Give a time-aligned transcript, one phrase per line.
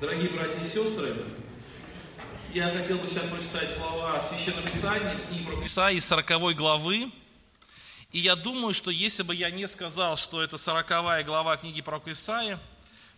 [0.00, 1.16] Дорогие братья и сестры,
[2.54, 7.10] я хотел бы сейчас прочитать слова Священного Писания из книги про Исаии 40 главы.
[8.12, 12.00] И я думаю, что если бы я не сказал, что это 40 глава книги про
[12.06, 12.58] Исаии,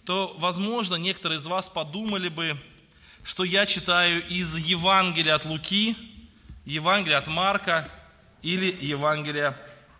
[0.07, 2.57] то, возможно, некоторые из вас подумали бы,
[3.25, 5.94] что я читаю из Евангелия от Луки,
[6.64, 7.90] Евангелия от Марка
[8.40, 9.54] или Евангелия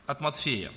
[0.07, 0.73] от Матфея.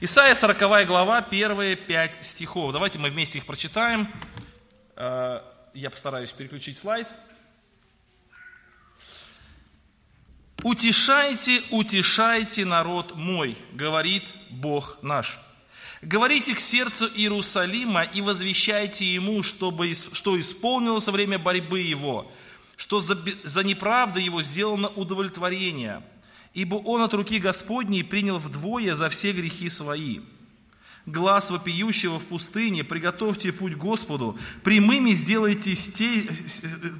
[0.00, 2.72] Исайя 40 глава, первые пять стихов.
[2.72, 4.08] Давайте мы вместе их прочитаем.
[5.04, 5.40] Э,
[5.74, 7.08] я постараюсь переключить слайд.
[10.62, 15.40] «Утешайте, утешайте народ мой, говорит Бог наш.
[16.02, 22.30] Говорите к сердцу Иерусалима и возвещайте ему, чтобы, что исполнилось время борьбы его,
[22.76, 26.04] что за, за неправду его сделано удовлетворение,
[26.54, 30.20] ибо он от руки Господней принял вдвое за все грехи свои.
[31.04, 36.28] Глаз вопиющего в пустыне, приготовьте путь Господу, прямыми сделайте, сте,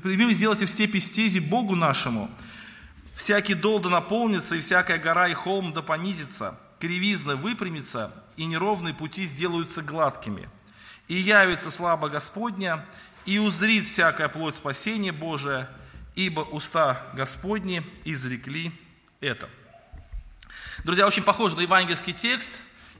[0.02, 2.28] прямыми сделайте в степи стези Богу нашему.
[3.14, 8.92] Всякий дол да наполнится, и всякая гора и холм да понизится, кривизна выпрямится, и неровные
[8.92, 10.48] пути сделаются гладкими.
[11.06, 12.84] И явится слава Господня,
[13.24, 15.70] и узрит всякая плоть спасения Божия,
[16.16, 18.72] ибо уста Господни изрекли
[19.20, 19.48] это.
[20.84, 22.50] Друзья, очень похоже на евангельский текст.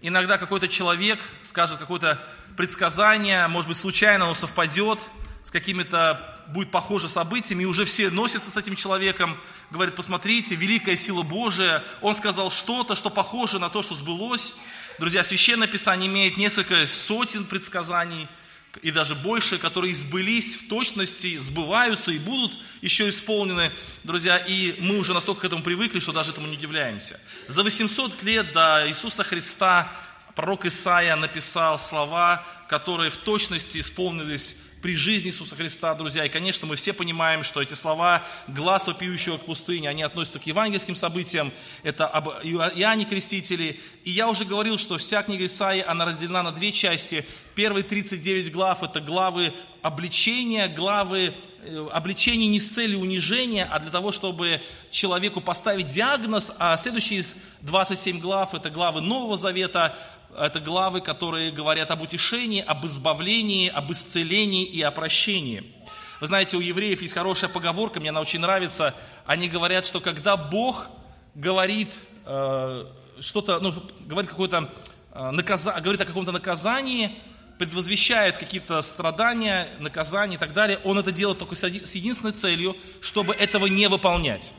[0.05, 2.21] Иногда какой-то человек скажет какое-то
[2.57, 4.99] предсказание, может быть, случайно оно совпадет
[5.45, 10.97] с какими-то, будет похоже событиями, и уже все носятся с этим человеком, говорят, посмотрите, великая
[10.97, 14.55] сила Божия, он сказал что-то, что похоже на то, что сбылось.
[14.99, 18.29] Друзья, Священное Писание имеет несколько сотен предсказаний–
[18.81, 24.99] и даже больше, которые сбылись в точности, сбываются и будут еще исполнены, друзья, и мы
[24.99, 27.21] уже настолько к этому привыкли, что даже этому не удивляемся.
[27.49, 29.93] За 800 лет до Иисуса Христа
[30.35, 36.25] пророк Исаия написал слова, которые в точности исполнились при жизни Иисуса Христа, друзья.
[36.25, 40.47] И, конечно, мы все понимаем, что эти слова «глаз вопиющего к пустыне», они относятся к
[40.47, 41.53] евангельским событиям,
[41.85, 43.79] это об Иоанне Крестителе.
[44.03, 47.25] И я уже говорил, что вся книга Исаии, она разделена на две части.
[47.55, 51.33] Первые 39 глав– это главы обличения, главы
[51.63, 57.23] э, обличения не с целью унижения, а для того, чтобы человеку поставить диагноз, а следующие
[57.61, 59.97] 27 глав– это главы Нового Завета,
[60.37, 65.75] это главы, которые говорят об утешении, об избавлении, об исцелении и о прощении.
[66.21, 68.95] Вы знаете, у евреев есть хорошая поговорка, мне она очень нравится.
[69.27, 70.89] Они говорят, что когда Бог
[71.35, 71.89] говорит
[72.25, 72.87] э,
[73.21, 74.71] что-то, ну, говорит какое-то
[75.13, 77.19] э, наказа, говорит о каком-то наказании,
[77.59, 83.35] предвозвещает какие-то страдания, наказания и так далее, Он это делает только с единственной целью, чтобы
[83.35, 84.53] этого не выполнять.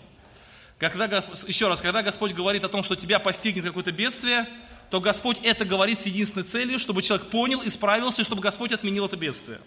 [0.80, 1.06] Когда,
[1.48, 4.48] еще раз, когда Господь говорит о том, что тебя постигнет какое-то бедствие,
[4.94, 9.08] то Господь это говорит с единственной целью, чтобы человек понял, исправился, и чтобы Господь отменил
[9.08, 9.60] это бедствие.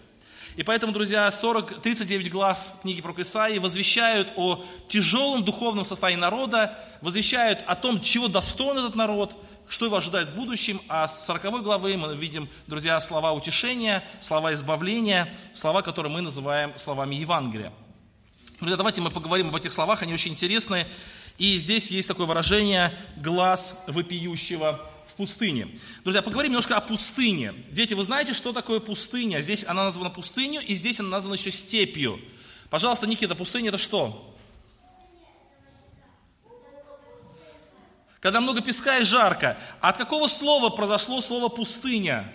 [0.55, 6.79] И поэтому, друзья, 40, 39 глав книги про Исаии возвещают о тяжелом духовном состоянии народа,
[7.01, 9.35] возвещают о том, чего достоин этот народ,
[9.67, 10.79] что его ожидает в будущем.
[10.87, 16.71] А с 40 главы мы видим, друзья, слова утешения, слова избавления, слова, которые мы называем
[16.77, 17.73] словами Евангелия.
[18.61, 20.87] Друзья, давайте мы поговорим об этих словах, они очень интересные.
[21.37, 25.77] И здесь есть такое выражение «глаз вопиющего пустыне.
[26.03, 27.53] Друзья, поговорим немножко о пустыне.
[27.71, 29.41] Дети, вы знаете, что такое пустыня?
[29.41, 32.21] Здесь она названа пустынью, и здесь она названа еще степью.
[32.69, 34.35] Пожалуйста, Никита, пустыня это что?
[38.19, 39.57] Когда много песка и жарко.
[39.79, 42.31] От какого слова произошло слово пустыня?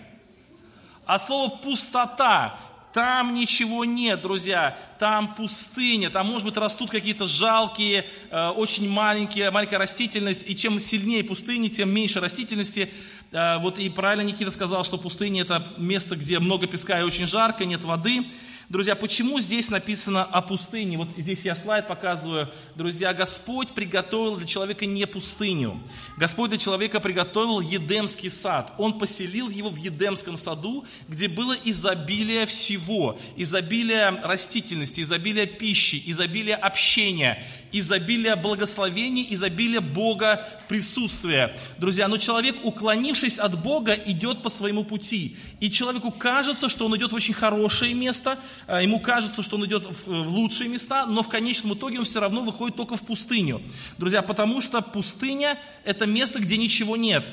[1.05, 2.59] От слова пустота.
[2.93, 9.49] Там ничего нет, друзья, там пустыня, там, может быть, растут какие-то жалкие, э, очень маленькие,
[9.49, 12.93] маленькая растительность, и чем сильнее пустыни, тем меньше растительности.
[13.31, 17.25] Э, вот и правильно Никита сказал, что пустыня это место, где много песка и очень
[17.25, 18.29] жарко, нет воды.
[18.73, 20.97] Друзья, почему здесь написано о пустыне?
[20.97, 22.49] Вот здесь я слайд показываю.
[22.73, 25.79] Друзья, Господь приготовил для человека не пустыню.
[26.17, 28.73] Господь для человека приготовил Едемский сад.
[28.79, 33.19] Он поселил его в Едемском саду, где было изобилие всего.
[33.35, 41.55] Изобилие растительности, изобилие пищи, изобилие общения, изобилие благословений, изобилие Бога присутствия.
[41.77, 45.37] Друзья, но человек, уклонившись от Бога, идет по своему пути.
[45.59, 49.83] И человеку кажется, что он идет в очень хорошее место, ему кажется, что он идет
[50.05, 53.61] в лучшие места, но в конечном итоге он все равно выходит только в пустыню.
[53.97, 57.27] Друзья, потому что пустыня– это место, где ничего нет.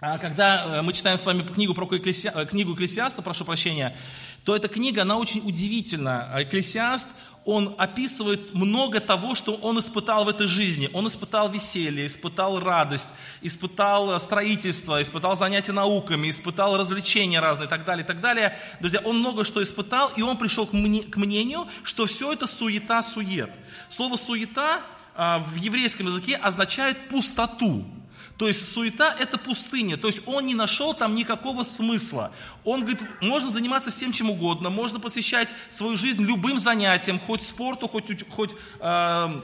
[0.00, 2.32] а когда э, мы читаем с вами книгу про Экклеси...
[2.34, 3.96] Э, книгу Экклесиаста, прошу прощения,
[4.44, 6.30] то эта книга, она очень удивительна.
[6.38, 7.08] Экклесиаст,
[7.44, 10.90] он описывает много того, что он испытал в этой жизни.
[10.92, 13.08] Он испытал веселье, испытал радость,
[13.40, 18.58] испытал строительство, испытал занятия науками, испытал развлечения разные и так далее, и так далее.
[18.80, 23.50] Друзья, он много что испытал, и он пришел к мнению, что все это суета-сует.
[23.88, 24.82] Слово «суета»
[25.16, 27.84] в еврейском языке означает пустоту.
[28.40, 29.98] То есть суета– это пустыня.
[29.98, 32.32] То есть он не нашел там никакого смысла.
[32.64, 37.86] Он говорит, можно заниматься всем чем угодно, можно посвящать свою жизнь любым занятиям, хоть спорту,
[37.86, 39.40] хоть, хоть э,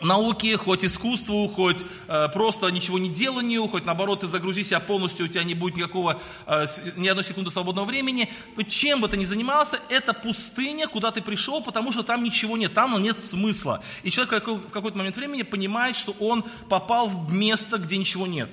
[0.00, 5.26] науке, хоть искусству, хоть э, просто ничего не деланию, хоть наоборот ты загрузи себя полностью,
[5.26, 8.30] у тебя не будет никакого, э, ни одной секунды свободного времени.
[8.68, 12.74] Чем бы ты ни занимался, это пустыня, куда ты пришел, потому что там ничего нет,
[12.74, 13.82] там нет смысла.
[14.02, 18.50] И человек в какой-то момент времени понимает, что он попал в место, где ничего нет.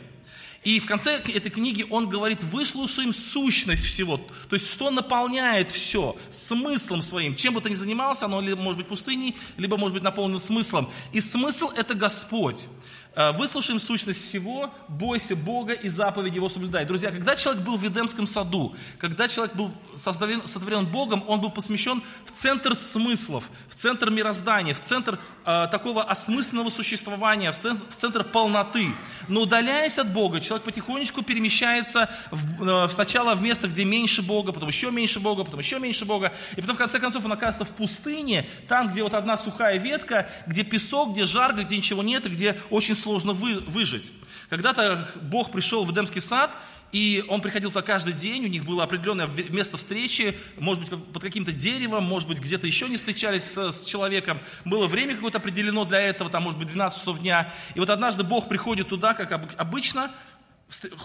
[0.63, 4.17] И в конце этой книги он говорит, выслушаем сущность всего.
[4.17, 7.35] То есть, что наполняет все смыслом своим.
[7.35, 10.87] Чем бы ты ни занимался, оно либо может быть пустыней, либо может быть наполнено смыслом.
[11.13, 12.67] И смысл– это Господь.
[13.13, 16.85] Э, выслушаем сущность всего, бойся Бога и заповеди Его соблюдай.
[16.85, 21.51] Друзья, когда человек был в Едемском саду, когда человек был сотворен, сотворен Богом, он был
[21.51, 28.23] посвящен в центр смыслов, в центр мироздания, в центр э, такого осмысленного существования, в центр,
[28.23, 28.93] полноты.
[29.27, 34.51] Но удаляясь от Бога, человек потихонечку перемещается в, э, сначала в место, где меньше Бога,
[34.51, 37.73] потом еще меньше Бога, потом еще меньше Бога, и потом в конце концов он оказывается
[37.73, 42.25] в пустыне, там, где вот одна сухая ветка, где песок, где жарко, где ничего нет,
[42.25, 44.11] и где очень сложно вы, выжить.
[44.49, 46.51] Когда-то Бог пришел в Эдемский сад,
[46.91, 51.21] и он приходил туда каждый день, у них было определенное место встречи, может быть, под
[51.21, 54.39] каким-то деревом, может быть, где-то еще не встречались с, с человеком.
[54.65, 57.51] Было время какое-то определено для этого, там, может быть, 12 часов дня.
[57.75, 60.11] И вот однажды Бог приходит туда, как обычно,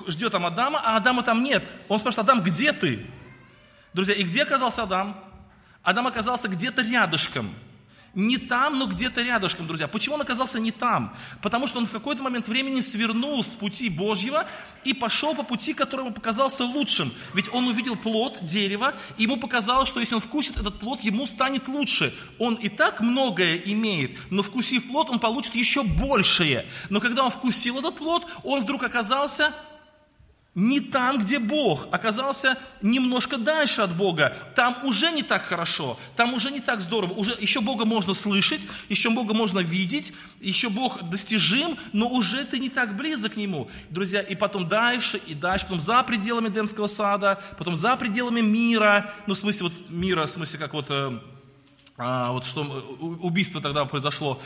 [0.09, 1.65] ждет там Адама, а Адама там нет.
[1.89, 3.07] Он спрашивает, Адам, где ты?
[3.93, 5.23] Друзья, и где оказался Адам?
[5.83, 7.49] Адам оказался где-то рядышком–
[8.17, 9.87] не там, но где-то рядышком, друзья.
[9.87, 11.15] Почему он оказался не там?
[11.43, 14.47] Потому что он в какой-то момент времени свернул с пути Божьего
[14.85, 17.13] и пошел по пути, который ему показался лучшим.
[17.35, 21.27] Ведь он увидел плод, дерево, и ему показалось, что если он вкусит этот плод, ему
[21.27, 22.13] станет лучше.
[22.39, 26.65] Он и так многое имеет, но вкусив плод, он получит еще большее.
[26.89, 29.53] Но когда он вкусил этот плод, он вдруг оказался
[30.57, 34.35] не там, где Бог, оказался немножко дальше от Бога.
[34.55, 37.13] Там уже не так хорошо, там уже не так здорово.
[37.13, 42.59] Уже, еще Бога можно слышать, еще Бога можно видеть, еще Бог достижим, но уже ты
[42.59, 43.69] не так близок к Нему.
[43.91, 49.13] Друзья, и потом дальше, и дальше, потом за пределами Демского сада, потом за пределами мира,
[49.27, 51.21] ну, в смысле вот мира, в смысле как вот, э,
[51.99, 52.63] а, вот что
[53.01, 54.41] убийство тогда произошло,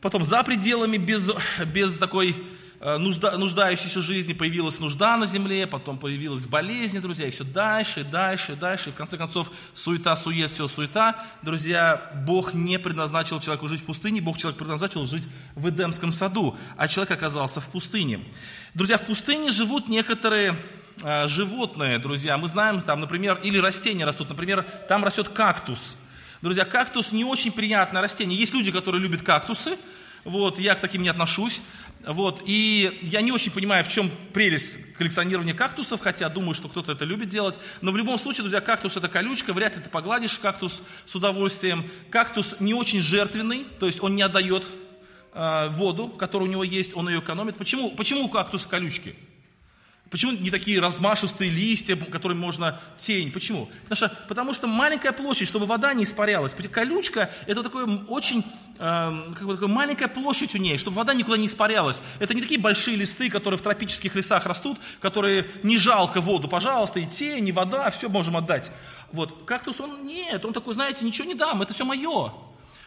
[0.00, 1.30] потом за пределами без,
[1.72, 7.30] без такой Э, нужда, нуждающейся жизни появилась нужда на земле, потом появилась болезнь, друзья, и
[7.30, 8.90] все дальше, дальше, дальше.
[8.90, 11.16] И в конце концов, суета, сует, все суета.
[11.40, 16.56] Друзья, Бог не предназначил человеку жить в пустыне, Бог человек предназначил жить в Эдемском саду,
[16.76, 18.20] а человек оказался в пустыне.
[18.74, 20.54] Друзья, в пустыне живут некоторые
[21.02, 22.36] э, животные, друзья.
[22.36, 24.28] Мы знаем, там, например, или растения растут.
[24.28, 25.96] Например, там растет кактус.
[26.42, 28.38] Друзья, кактус не очень приятное растение.
[28.38, 29.78] Есть люди, которые любят кактусы,
[30.24, 31.60] вот, я к таким не отношусь.
[32.06, 36.92] Вот, и я не очень понимаю, в чем прелесть коллекционирования кактусов, хотя думаю, что кто-то
[36.92, 37.58] это любит делать.
[37.80, 41.84] Но в любом случае, друзья, кактус это колючка, вряд ли ты погладишь кактус с удовольствием.
[42.10, 44.64] Кактус не очень жертвенный, то есть он не отдает
[45.32, 47.56] э, воду, которая у него есть, он ее экономит.
[47.56, 49.14] Почему, почему у кактуса колючки?
[50.10, 53.32] Почему не такие размашистые листья, которым можно тень?
[53.32, 53.68] Почему?
[53.82, 56.54] Потому что, потому что маленькая площадь, чтобы вода не испарялась.
[56.70, 58.44] Колючка– это такое очень
[58.78, 62.00] э, как бы такая маленькая площадь у ней, чтобы вода никуда не испарялась.
[62.20, 66.46] Это не такие большие листы, которые в тропических лесах растут, которые не жалко воду.
[66.46, 68.70] Пожалуйста, и тень, и вода, все можем отдать.
[69.10, 69.44] Вот.
[69.44, 72.32] Кактус, он нет, он такой, знаете, ничего не дам, это все мое.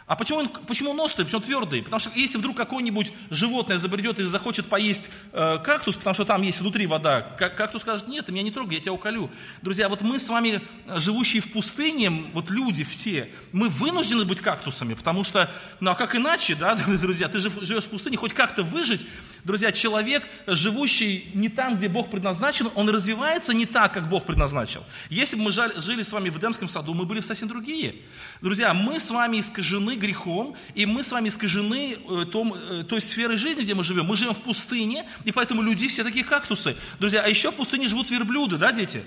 [0.07, 1.83] А почему он, почему он острый, почему он твердый?
[1.83, 6.43] Потому что если вдруг какое-нибудь животное забредет и захочет поесть э, кактус, потому что там
[6.43, 9.29] есть внутри вода, как, кактус скажет, нет, ты меня не трогай, я тебя уколю.
[9.61, 14.39] Друзья, вот мы с вами, э, живущие в пустыне, вот люди все, мы вынуждены быть
[14.39, 18.63] кактусами, потому что, ну а как иначе, да, друзья, ты живешь в пустыне, хоть как-то
[18.63, 19.05] выжить,
[19.47, 24.83] Друзья, человек, живущий не там, где Бог предназначен, он развивается не так, как Бог предназначил.
[25.09, 27.95] Если бы мы жили с вами в Эдемском саду, мы были совсем другие.
[28.41, 32.99] Друзья, мы с вами искажены грехом, и мы с вами искажены э, том, э, той
[32.99, 34.07] сферой жизни, где мы живем.
[34.07, 36.75] Мы живем в пустыне, и поэтому люди все такие кактусы.
[36.99, 39.01] Друзья, а еще в пустыне живут верблюды, да, дети?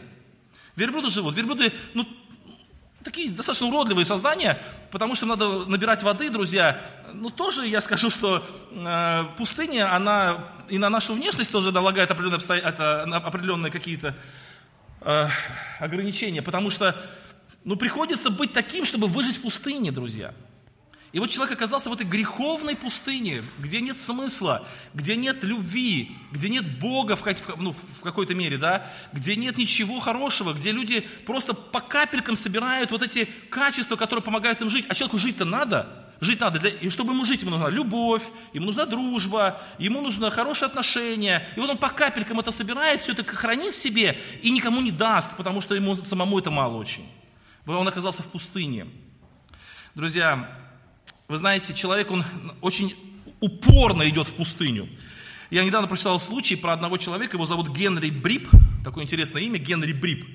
[0.75, 1.37] Верблюды живут.
[1.37, 2.07] Верблюды, ну,
[3.05, 4.59] Такие достаточно уродливые создания,
[4.91, 6.79] потому что надо набирать воды, друзья.
[7.15, 12.37] Ну, тоже я скажу, что э, пустыня, она и на нашу внешность тоже налагает определенные,
[12.37, 12.55] обсто...
[12.55, 14.15] это, определенные какие-то
[15.01, 15.29] э,
[15.79, 16.95] ограничения, потому что,
[17.65, 20.35] ну, приходится быть таким, чтобы выжить в пустыне, друзья.
[21.13, 24.65] И вот человек оказался в этой греховной пустыне, где нет смысла,
[24.95, 27.25] где нет любви, где нет Бога в,
[27.57, 32.93] ну, в какой-то мере, да, где нет ничего хорошего, где люди просто по капелькам собирают
[32.93, 34.87] вот эти качества, которые помогают им жить.
[34.89, 36.07] А человеку жить-то надо.
[36.21, 36.61] Жить надо.
[36.61, 41.45] Для, и чтобы ему жить, ему нужна любовь, ему нужна дружба, ему нужно хорошее отношение.
[41.57, 44.93] И вот он по капелькам это собирает, все это хранит в себе и никому не
[44.93, 47.05] даст, потому что ему самому это мало очень.
[47.67, 48.87] Он оказался в пустыне.
[49.95, 50.49] Друзья,
[51.31, 52.25] вы знаете, человек, он
[52.61, 52.93] очень
[53.39, 54.89] упорно идет в пустыню.
[55.49, 58.49] Я недавно прочитал случай про одного человека, его зовут Генри Брип,
[58.83, 60.27] такое интересное имя, Генри Брип.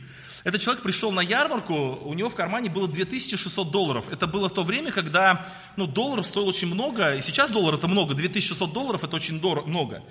[0.46, 4.08] Этот человек пришел на ярмарку, у него в кармане было 2600 долларов.
[4.10, 7.90] Это было в то время, когда ну, долларов стоил очень много, и сейчас доллар это
[7.90, 10.02] много, 2600 долларов это очень дорого, много.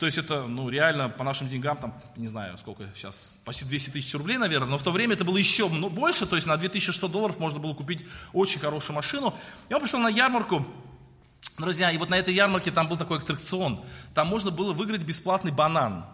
[0.00, 3.90] То есть это, ну, реально по нашим деньгам, там, не знаю, сколько сейчас, почти 200
[3.90, 7.12] тысяч рублей, наверное, но в то время это было еще больше, то есть на 2600
[7.12, 9.34] долларов можно было купить очень хорошую машину.
[9.68, 10.66] И он пришел на ярмарку,
[11.58, 15.52] друзья, и вот на этой ярмарке там был такой аттракцион, там можно было выиграть бесплатный
[15.52, 16.06] банан.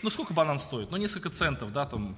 [0.00, 0.90] Ну, сколько банан стоит?
[0.90, 2.16] Ну, несколько центов, да, там,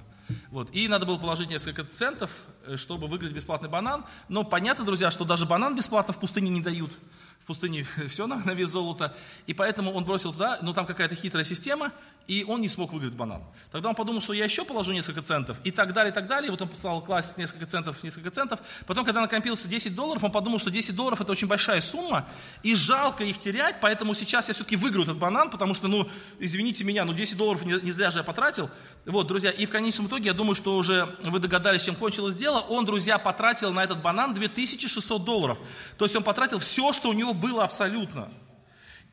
[0.51, 0.69] вот.
[0.71, 4.05] И надо было положить несколько центов, э, чтобы выиграть бесплатный банан.
[4.29, 6.97] Но понятно, друзья, что даже банан бесплатно в пустыне не дают
[7.39, 9.15] в пустыне все на, на вес золота,
[9.45, 11.91] и поэтому он бросил туда, но там какая-то хитрая система,
[12.27, 13.41] и он не смог выиграть банан.
[13.71, 16.47] Тогда он подумал, что я еще положу несколько центов, и так далее, и так далее,
[16.47, 20.31] и вот он стал класть несколько центов, несколько центов, потом, когда накопился 10 долларов, он
[20.31, 22.27] подумал, что 10 долларов это очень большая сумма,
[22.63, 26.07] и жалко их терять, поэтому сейчас я все-таки выиграю этот банан, потому что, ну,
[26.39, 28.69] извините меня, ну 10 долларов не, не зря же я потратил,
[29.05, 32.59] вот, друзья, и в конечном итоге, я думаю, что уже вы догадались, чем кончилось дело,
[32.59, 35.59] он, друзья, потратил на этот банан 2600 долларов,
[35.97, 38.29] то есть он потратил все, что у него было абсолютно.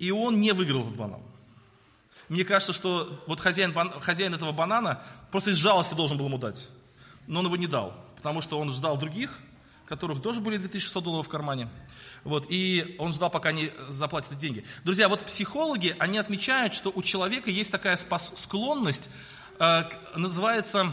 [0.00, 1.20] И он не выиграл этот банан.
[2.28, 6.68] Мне кажется, что вот хозяин, хозяин этого банана просто из жалости должен был ему дать.
[7.26, 9.38] Но он его не дал, потому что он ждал других,
[9.86, 11.68] которых тоже были 2600 долларов в кармане.
[12.22, 14.64] Вот, и он ждал, пока они заплатят эти деньги.
[14.82, 19.10] Друзья, вот психологи, они отмечают, что у человека есть такая склонность,
[19.58, 19.82] э,
[20.16, 20.90] называется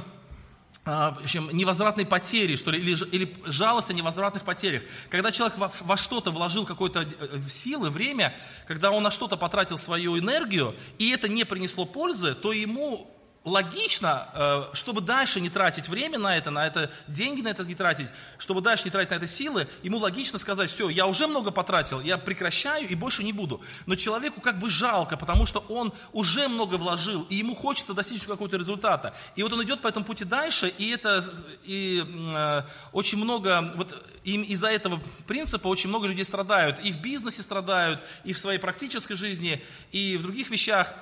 [0.83, 4.81] а, в общем, невозвратной потери, что ли, или, или жалость о невозвратных потерях.
[5.09, 8.35] Когда человек во, во что-то вложил какой-то э, силы, время,
[8.67, 13.07] когда он на что-то потратил свою энергию, и это не принесло пользы, то ему
[13.43, 17.73] логично, э, чтобы дальше не тратить время на это, на это деньги на это не
[17.73, 18.07] тратить,
[18.37, 22.01] чтобы дальше не тратить на это силы, ему логично сказать, все, я уже много потратил,
[22.01, 23.59] я прекращаю и больше не буду.
[23.87, 28.23] Но человеку как бы жалко, потому что он уже много вложил, и ему хочется достичь
[28.25, 29.13] какого-то результата.
[29.35, 31.25] И вот он идет по этому пути дальше, и это
[31.63, 37.01] и, э, очень много, вот им из-за этого принципа очень много людей страдают, и в
[37.01, 40.93] бизнесе страдают, и в своей практической жизни, и в других вещах.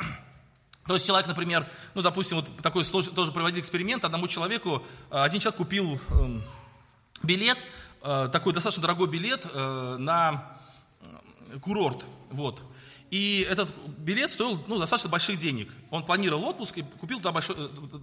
[0.90, 5.40] То есть человек, например, ну, допустим, вот такой тоже проводили эксперимент, одному человеку, э, один
[5.40, 6.42] человек купил эм,
[7.22, 7.64] билет,
[8.02, 10.58] э, такой достаточно дорогой билет э, на
[11.62, 12.64] курорт, вот.
[13.12, 15.72] И этот билет стоил ну, достаточно больших денег.
[15.92, 17.56] Он планировал отпуск и купил туда большой,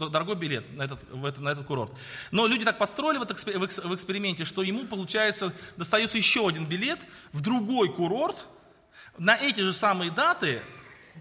[0.08, 1.90] дорогой билет на этот, в этот, на этот курорт.
[2.30, 7.00] Но люди так подстроили в эксперименте, что ему, получается, достается еще один билет
[7.32, 8.46] в другой курорт
[9.18, 10.62] на эти же самые даты,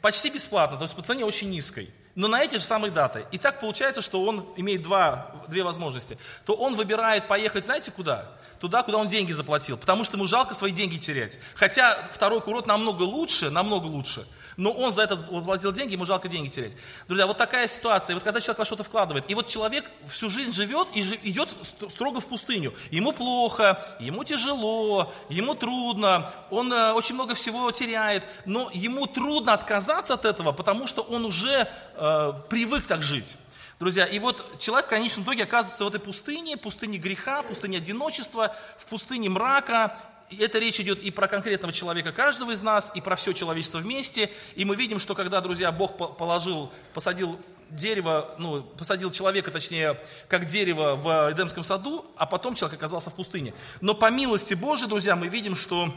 [0.01, 3.25] почти бесплатно, то есть по цене очень низкой, но на эти же самые даты.
[3.31, 6.17] И так получается, что он имеет два, две возможности.
[6.45, 8.31] То он выбирает поехать, знаете куда?
[8.59, 11.37] Туда, куда он деньги заплатил, потому что ему жалко свои деньги терять.
[11.55, 14.25] Хотя второй курорт намного лучше, намного лучше–
[14.57, 16.73] но он за это платил деньги, ему жалко деньги терять.
[17.07, 18.13] Друзья, вот такая ситуация.
[18.13, 21.49] Вот когда человек во что-то вкладывает, и вот человек всю жизнь живет и идет
[21.89, 22.73] строго в пустыню.
[22.91, 29.53] Ему плохо, ему тяжело, ему трудно, он э, очень много всего теряет, но ему трудно
[29.53, 33.37] отказаться от этого, потому что он уже э, привык так жить.
[33.77, 38.55] Друзья, и вот человек в конечном итоге оказывается в этой пустыне, пустыне греха, пустыне одиночества,
[38.77, 39.97] в пустыне мрака,
[40.31, 44.29] это речь идет и про конкретного человека каждого из нас, и про все человечество вместе.
[44.55, 47.39] И мы видим, что когда, друзья, Бог положил, посадил
[47.69, 53.15] дерево, ну, посадил человека, точнее, как дерево в Эдемском саду, а потом человек оказался в
[53.15, 53.53] пустыне.
[53.81, 55.93] Но по милости Божией, друзья, мы видим, что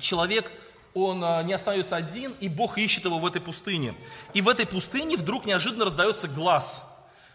[0.00, 0.50] человек,
[0.94, 3.94] он а, не остается один, и Бог ищет его в этой пустыне.
[4.32, 6.90] И в этой пустыне вдруг неожиданно раздается глаз.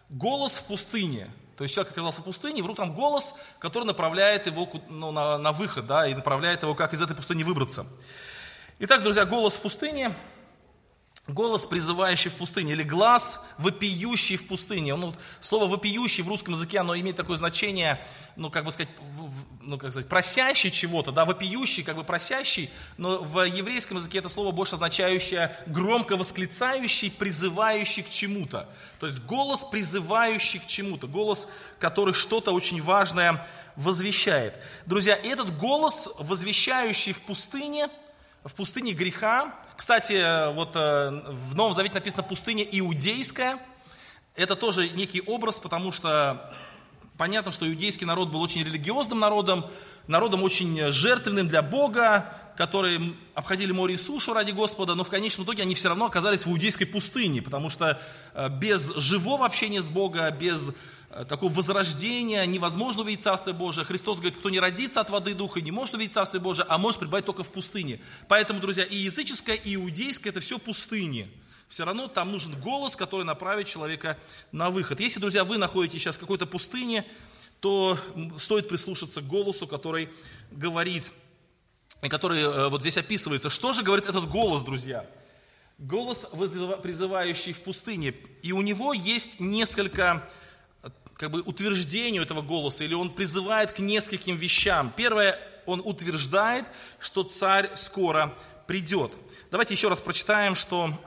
[0.09, 1.29] Голос в пустыне.
[1.59, 5.37] То есть человек оказался в пустыне, и вдруг там голос, который направляет его ну, на,
[5.37, 7.85] на выход, да, и направляет его, как из этой пустыни выбраться.
[8.79, 10.15] Итак, друзья, голос в пустыне.
[11.33, 14.95] Голос, призывающий в пустыне, или глаз, вопиющий в пустыне.
[14.95, 18.03] Ну, слово вопиющий в русском языке, оно имеет такое значение,
[18.35, 18.91] ну, как бы сказать,
[19.61, 24.29] ну, как сказать, просящий чего-то, да, вопиющий, как бы просящий, но в еврейском языке это
[24.29, 28.67] слово больше означающее громко восклицающий, призывающий к чему-то.
[28.99, 31.47] То есть голос, призывающий к чему-то, голос,
[31.79, 33.45] который что-то очень важное
[33.75, 34.53] возвещает.
[34.85, 37.89] Друзья, этот голос, возвещающий в пустыне,
[38.43, 43.57] в пустыне греха, кстати, вот э, в Новом Завете написано пустыня иудейская.
[44.35, 46.53] Это тоже некий образ, потому что
[47.17, 49.65] понятно, что иудейский народ был очень религиозным народом,
[50.05, 52.25] народом очень жертвенным для Бога,
[52.57, 56.45] которые обходили море и сушу ради Господа, но в конечном итоге они все равно оказались
[56.45, 58.01] в иудейской пустыне, потому что
[58.33, 60.73] э, без живого общения с Богом, без Э,
[61.27, 63.85] такого возрождения, невозможно увидеть Царствие Божие.
[63.85, 66.77] Христос говорит, кто не родится от воды и духа, не может увидеть Царствие Божие, а
[66.77, 67.99] может пребывать только в пустыне.
[68.27, 71.31] Поэтому, друзья, и языческое, и иудейское– это все пустыни.
[71.67, 74.17] Все равно там нужен голос, который направит человека
[74.51, 74.99] на выход.
[74.99, 77.05] Если, друзья, вы находитесь сейчас в какой-то пустыне,
[77.59, 77.97] то
[78.37, 80.09] стоит прислушаться к голосу, который
[80.51, 81.11] говорит,
[82.01, 83.49] и который э, вот здесь описывается.
[83.49, 85.05] Что же говорит этот голос, друзья?
[85.77, 86.25] Голос,
[86.81, 88.13] призывающий в пустыне.
[88.41, 90.27] И у него есть несколько
[91.19, 94.93] как бы утверждению этого голоса, или он призывает к нескольким вещам.
[94.95, 96.65] Первое, он утверждает,
[96.97, 98.33] что царь скоро
[98.67, 99.11] придет.
[99.51, 100.97] Давайте еще раз прочитаем, что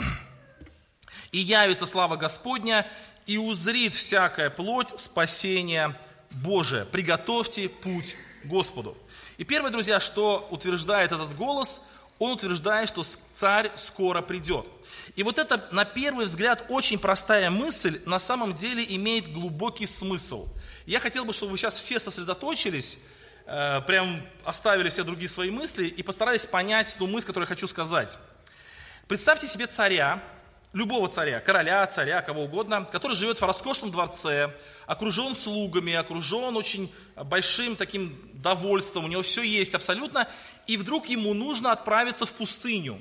[1.30, 2.86] «И явится слава Господня,
[3.24, 5.98] и узрит всякая плоть спасения
[6.30, 6.84] Божия.
[6.84, 8.14] Приготовьте путь
[8.44, 8.94] Господу».
[9.38, 14.66] И первое, друзья, что утверждает этот голос, он утверждает, что царь скоро придет–
[15.14, 20.48] и вот это, на первый взгляд, очень простая мысль, на самом деле имеет глубокий смысл.
[20.86, 23.00] Я хотел бы, чтобы вы сейчас все сосредоточились,
[23.46, 27.68] э, прям оставили все другие свои мысли и постарались понять ту мысль, которую я хочу
[27.68, 28.18] сказать.
[29.06, 30.22] Представьте себе царя,
[30.72, 36.92] любого царя, короля, царя, кого угодно, который живет в роскошном дворце, окружен слугами, окружен очень
[37.16, 40.26] большим таким довольством, у него все есть абсолютно,
[40.66, 42.98] и вдруг ему нужно отправиться в пустыню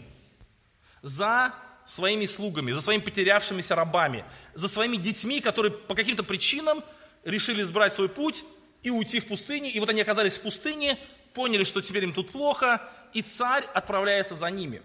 [1.02, 1.54] за
[1.92, 6.82] своими слугами, за своими потерявшимися рабами, за своими детьми, которые по каким-то причинам
[7.26, 8.46] решили избрать свой путь
[8.82, 9.70] и уйти в пустыне.
[9.70, 10.98] И вот они оказались в пустыне,
[11.34, 12.82] поняли, что теперь им тут плохо,
[13.12, 14.82] и царь отправляется за ними.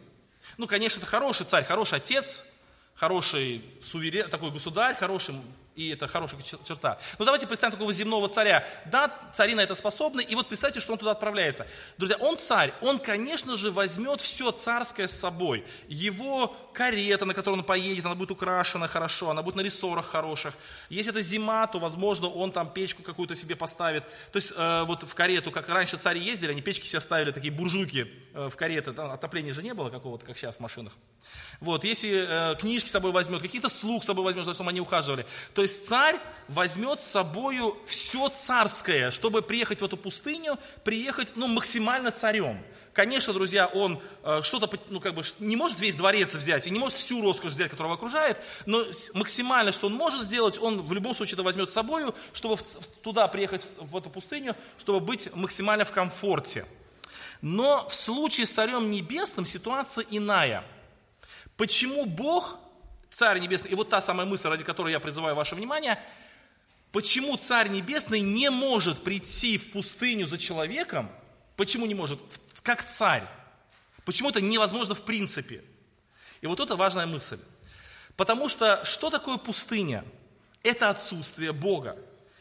[0.56, 2.48] Ну, конечно, это хороший царь, хороший отец,
[2.96, 5.34] хороший суверен, такой государь, хороший
[5.76, 6.98] и это хорошая черта.
[7.18, 8.66] Но давайте представим такого земного царя.
[8.86, 11.66] Да, цари на это способны, и вот представьте, что он туда отправляется.
[11.98, 15.64] Друзья, он царь, он, конечно же, возьмет все царское с собой.
[15.86, 20.54] Его карета, на которой он поедет, она будет украшена хорошо, она будет на рессорах хороших.
[20.90, 24.04] Если это зима, то, возможно, он там печку какую-то себе поставит.
[24.30, 27.52] То есть, э, вот в карету, как раньше цари ездили, они печки себе ставили, такие
[27.52, 28.92] буржуйки э, в кареты.
[28.92, 30.92] Там отопления же не было какого-то, как сейчас в машинах.
[31.60, 35.24] Вот, если э, книжки с собой возьмет, каких-то слуг с собой возьмет, чтобы они ухаживали.
[35.54, 41.46] То есть царь возьмет с собою все царское, чтобы приехать в эту пустыню, приехать ну,
[41.46, 42.62] максимально царем.
[42.96, 46.78] Конечно, друзья, он э, что-то, ну, как бы, не может весь дворец взять и не
[46.78, 50.90] может всю роскошь взять, которая его окружает, но максимально, что он может сделать, он в
[50.94, 52.62] любом случае это возьмет с собой, чтобы в,
[53.02, 56.64] туда приехать, в эту пустыню, чтобы быть максимально в комфорте.
[57.42, 60.64] Но в случае с Царем Небесным ситуация иная.
[61.58, 62.56] Почему Бог
[63.10, 66.02] Царь Небесный, и вот та самая мысль, ради которой я призываю ваше внимание,
[66.92, 71.10] почему Царь Небесный не может прийти в пустыню за человеком,
[71.56, 72.18] почему не может,
[72.66, 73.22] как царь,
[74.04, 75.62] почему это невозможно в принципе.
[76.40, 77.38] И вот это важная мысль.
[78.16, 80.04] Потому что что такое пустыня?
[80.64, 81.96] Это отсутствие Бога.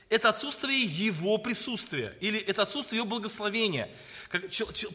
[0.09, 2.17] Это отсутствие Его присутствия.
[2.21, 3.87] Или это отсутствие Его благословения.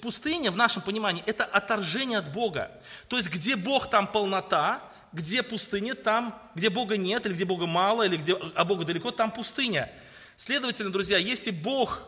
[0.02, 2.72] Пустыня, в нашем понимании, это отторжение от Бога.
[3.08, 7.66] То есть, где Бог, там полнота, где пустыня, там, где Бога нет, или где Бога
[7.66, 9.90] мало, или где а Бога далеко, там пустыня.
[10.36, 12.02] Следовательно, друзья, если Бог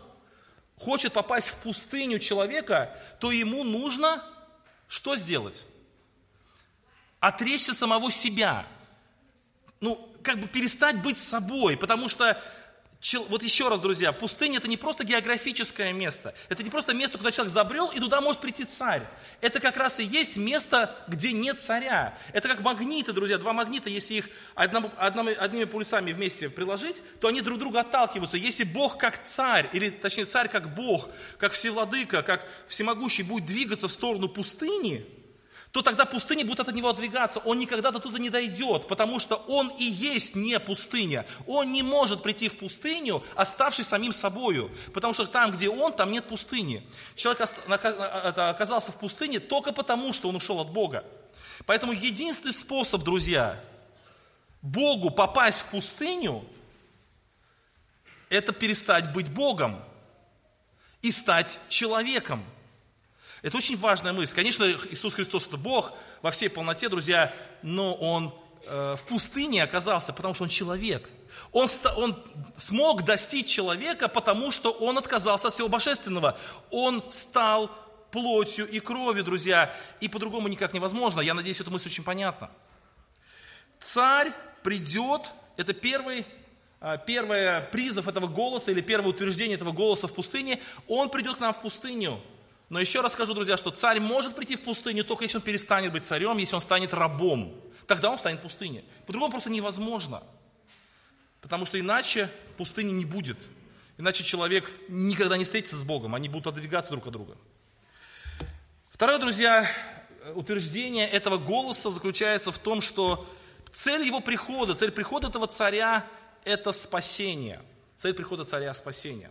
[0.79, 4.23] хочет попасть в пустыню человека, то ему нужно
[4.89, 5.65] что сделать?
[7.21, 8.67] Отречься самого себя.
[9.81, 12.41] Ну, как бы перестать быть собой, потому что
[13.29, 17.33] вот еще раз, друзья, пустыня это не просто географическое место, это не просто место, куда
[17.33, 19.03] человек забрел, и туда может прийти царь.
[19.41, 22.17] Это как раз и есть место, где нет царя.
[22.33, 27.41] Это как магниты, друзья, два магнита, если их одним, одними полюсами вместе приложить, то они
[27.41, 28.37] друг друга отталкиваются.
[28.37, 33.89] Если Бог как царь, или точнее царь как Бог, как всевладыка, как всемогущий будет двигаться
[33.89, 35.05] в сторону пустыни,
[35.73, 37.41] то тогда пустыня будет от него отдвигаться.
[37.41, 41.27] Он никогда до туда не дойдет, потому что он и есть не пустыня.
[41.47, 46.13] Он не может прийти в пустыню, оставшись самим собою, потому что там, где он, там
[46.13, 46.87] нет пустыни.
[47.17, 51.07] Человек оказался в пустыне только потому, что он ушел от Бога.
[51.65, 53.59] Поэтому единственный способ, друзья,
[54.61, 56.45] Богу попасть в пустыню,
[58.29, 59.83] это перестать быть Богом
[61.01, 62.45] и стать человеком.
[63.43, 64.35] Это очень важная мысль.
[64.35, 68.33] Конечно, Иисус Христос это Бог во всей полноте, друзья, но Он
[68.65, 71.11] э, в пустыне оказался, потому что Он человек.
[71.51, 72.17] Он, он
[72.57, 76.39] смог достичь человека, потому что Он отказался от всего божественного.
[76.71, 77.69] Он стал
[78.13, 81.21] плотью и кровью, друзья, и по-другому никак невозможно.
[81.21, 82.49] Я надеюсь, эта мысль очень понятна.
[83.81, 84.31] Царь
[84.63, 85.23] придет,
[85.57, 86.25] это первый,
[86.79, 91.41] а, первый призыв этого голоса или первое утверждение этого голоса в пустыне, он придет к
[91.41, 92.23] нам в пустыню.
[92.73, 95.93] Но еще раз скажу, друзья, что царь может прийти в пустыню только если он перестанет
[95.93, 97.55] быть царем, если он станет рабом.
[97.87, 98.83] Тогда он станет пустыней.
[99.05, 100.23] По-другому просто невозможно.
[101.43, 103.37] Потому что иначе пустыни не будет.
[103.99, 107.37] Иначе человек никогда не встретится с Богом, они будут отодвигаться друг от друга.
[108.91, 109.71] Второе, друзья,
[110.35, 113.23] утверждение этого голоса заключается в том, что
[113.71, 116.07] цель его прихода, цель прихода этого царя–
[116.45, 117.61] это спасение.
[117.97, 119.31] Цель прихода царя– спасение.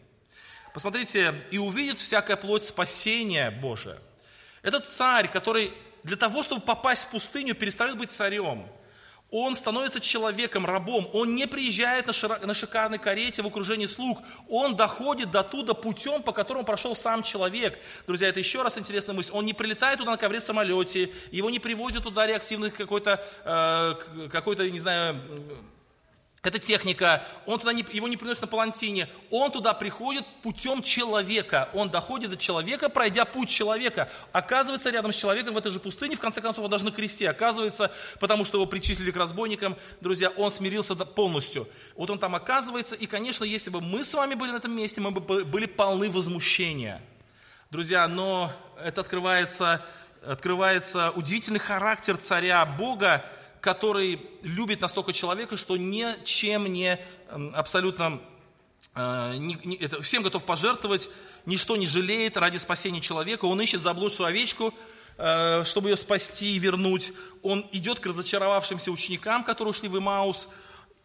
[0.73, 3.99] Посмотрите, и увидит всякая плоть спасения Божие.
[4.61, 8.65] Этот царь, который для того, чтобы попасть в пустыню, перестает быть царем–
[9.31, 11.09] он становится человеком, рабом.
[11.13, 14.19] Он не приезжает на, шира, на шикарной карете в окружении слуг.
[14.49, 17.79] Он доходит до туда путем, по которому прошел сам человек.
[18.07, 19.31] Друзья, это еще раз интересная мысль.
[19.31, 24.69] Он не прилетает туда на ковре самолете, его не привозят туда реактивных какой-то, э, какой-то,
[24.69, 25.21] не знаю,
[26.43, 31.69] эта техника, он туда не, его не приносит на палантине, он туда приходит путем человека,
[31.73, 36.15] он доходит до человека, пройдя путь человека, оказывается рядом с человеком в этой же пустыне,
[36.15, 40.29] в конце концов, он даже на кресте оказывается, потому что его причислили к разбойникам, друзья,
[40.31, 41.67] он смирился полностью.
[41.95, 44.99] Вот он там оказывается, и, конечно, если бы мы с вами были на этом месте,
[44.99, 47.03] мы бы были полны возмущения.
[47.69, 48.51] Друзья, но
[48.83, 49.85] это открывается,
[50.25, 53.23] открывается удивительный характер царя Бога,
[53.61, 58.19] который любит настолько человека, что ничем не эм, абсолютно
[58.95, 59.33] э,
[60.01, 61.09] всем готов пожертвовать,
[61.45, 63.45] ничто не жалеет ради спасения человека.
[63.45, 64.73] Он ищет заблудшую овечку,
[65.17, 67.13] э, чтобы ее спасти и вернуть.
[67.43, 70.49] Он идет к разочаровавшимся ученикам, которые ушли в Имаус.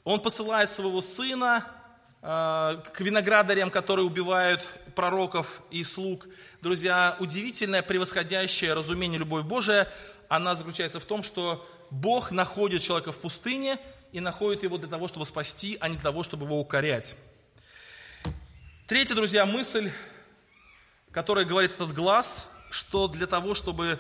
[0.05, 1.67] Он посылает своего сына
[2.23, 6.27] э, к виноградарям, которые убивают пророков и слуг.
[6.63, 9.87] Друзья, удивительное, превосходящее разумение любовь Божия,
[10.31, 11.65] она заключается в том, что
[11.97, 13.79] Бог находит человека в пустыне
[14.13, 17.17] и находит его для того, чтобы спасти, а не для того, чтобы его укорять.
[18.87, 19.91] Третья, друзья, мысль,
[21.11, 23.99] которая говорит этот глаз, что для того, чтобы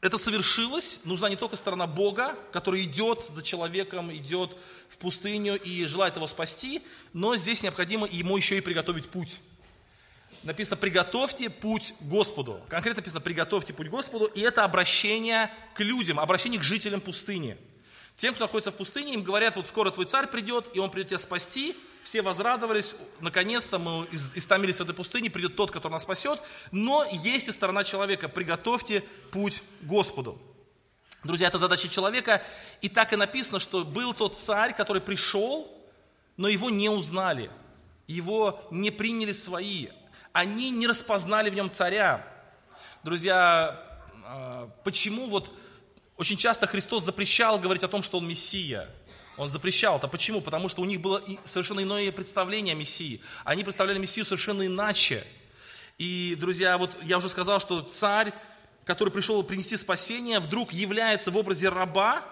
[0.00, 4.56] это совершилось, нужна не только сторона Бога, который идет за человеком, идет
[4.88, 9.40] в пустыню и желает его спасти, но здесь необходимо ему еще и приготовить путь
[10.46, 12.60] написано «приготовьте путь Господу».
[12.68, 17.56] Конкретно написано «приготовьте путь Господу», и это обращение к людям, обращение к жителям пустыни.
[18.16, 21.08] Тем, кто находится в пустыне, им говорят, вот скоро твой царь придет, и он придет
[21.08, 21.76] тебя спасти.
[22.02, 26.40] Все возрадовались, наконец-то мы истомились в этой пустыне, придет тот, который нас спасет.
[26.70, 30.40] Но есть и сторона человека, приготовьте путь Господу.
[31.24, 32.42] Друзья, это задача человека.
[32.80, 35.70] И так и написано, что был тот царь, который пришел,
[36.36, 37.50] но его не узнали.
[38.06, 39.88] Его не приняли свои
[40.36, 42.22] они не распознали в нем царя.
[43.02, 43.82] Друзья,
[44.22, 45.50] а, почему вот
[46.18, 48.86] очень часто Христос запрещал говорить о том, что Он Мессия?
[49.38, 50.08] Он запрещал это.
[50.08, 50.42] Почему?
[50.42, 53.22] Потому что у них было совершенно иное представление о Мессии.
[53.44, 55.24] Они представляли Мессию совершенно иначе.
[55.96, 58.34] И, друзья, вот я уже сказал, что царь,
[58.84, 62.22] который пришел принести спасение, вдруг является в образе раба,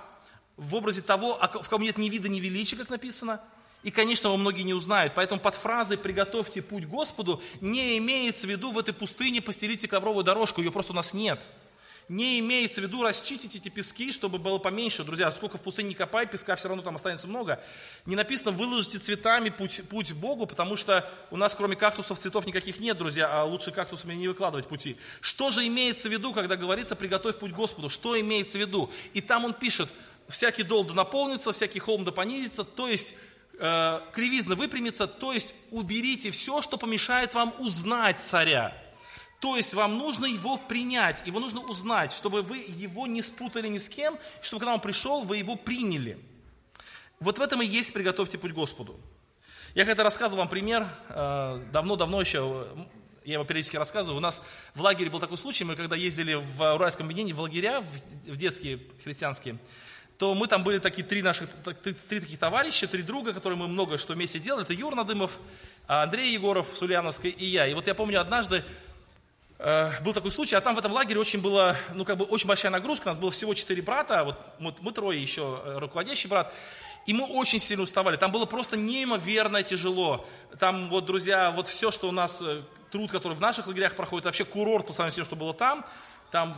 [0.59, 3.41] в образе того, в ком нет ни вида, ни величия, как написано–
[3.85, 5.13] и, конечно, его многие не узнают.
[5.15, 10.25] Поэтому под фразой «приготовьте путь Господу» не имеется в виду в этой пустыне постелите ковровую
[10.25, 11.39] дорожку, ее просто у нас нет.
[12.09, 15.05] Не имеется в виду расчистить эти пески, чтобы было поменьше.
[15.05, 17.63] Друзья, сколько в пустыне не копай, песка все равно там останется много.
[18.05, 22.79] Не написано «выложите цветами путь, путь Богу», потому что у нас кроме кактусов цветов никаких
[22.79, 24.97] нет, друзья, а лучше кактусами не выкладывать пути.
[25.21, 27.91] Что же имеется в виду, когда говорится «приготовь путь Господу»?
[27.91, 28.91] Что имеется в виду?
[29.13, 29.91] И там он пишет
[30.29, 33.15] «всякий дол да наполнится, всякий холм да понизится», то есть
[33.59, 38.77] э, кривизна выпрямится, то есть уберите все, что помешает вам узнать царя.
[39.41, 43.79] То есть вам нужно его принять, его нужно узнать, чтобы вы его не спутали ни
[43.79, 46.19] с кем, чтобы когда он пришел, вы его приняли.
[47.21, 48.99] Вот в этом и есть «Приготовьте путь Господу».
[49.75, 52.67] Я когда рассказывал вам пример, э, давно-давно еще,
[53.25, 54.43] я его периодически рассказываю, у нас
[54.75, 58.79] в лагере был такой случай, мы когда ездили в Уральском объединении в лагеря, в детские
[59.03, 59.59] христианские,
[60.25, 61.51] то мы там были такие три наших,
[61.83, 64.65] три, таких товарища, три друга, которые мы много что вместе делали.
[64.65, 65.39] Это Юр Надымов,
[65.87, 67.67] Андрей Егоров с Ульяновской и я.
[67.67, 68.65] И вот я помню однажды,
[69.59, 72.49] э, был такой случай, а там в этом лагере очень была, ну, как бы очень
[72.49, 76.31] большая нагрузка, у нас было всего четыре брата, вот мы, мы трое, еще э, руководящий
[76.31, 76.51] брат,
[77.05, 80.27] и мы очень сильно уставали, там было просто неимоверно тяжело.
[80.59, 84.25] Там вот, друзья, вот все, что у нас, э, труд, который в наших лагерях проходит,
[84.25, 85.85] вообще курорт по сравнению с тем, что было там,
[86.31, 86.57] там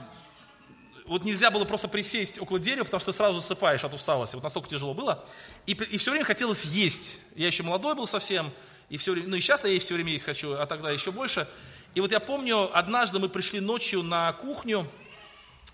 [1.07, 4.35] вот нельзя было просто присесть около дерева, потому что сразу засыпаешь от усталости.
[4.35, 5.25] Вот настолько тяжело было.
[5.67, 7.21] И, и все время хотелось есть.
[7.35, 8.51] Я еще молодой был совсем,
[8.89, 11.49] и все время, ну и сейчас я все время есть хочу, а тогда еще больше.
[11.95, 14.87] И вот я помню, однажды мы пришли ночью на кухню,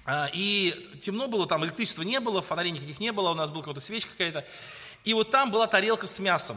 [0.05, 3.63] а, и темно было, там электричества не было, фонарей никаких не было, у нас была
[3.63, 4.45] какая-то свечка какая-то.
[5.05, 6.57] И вот там была тарелка с мясом.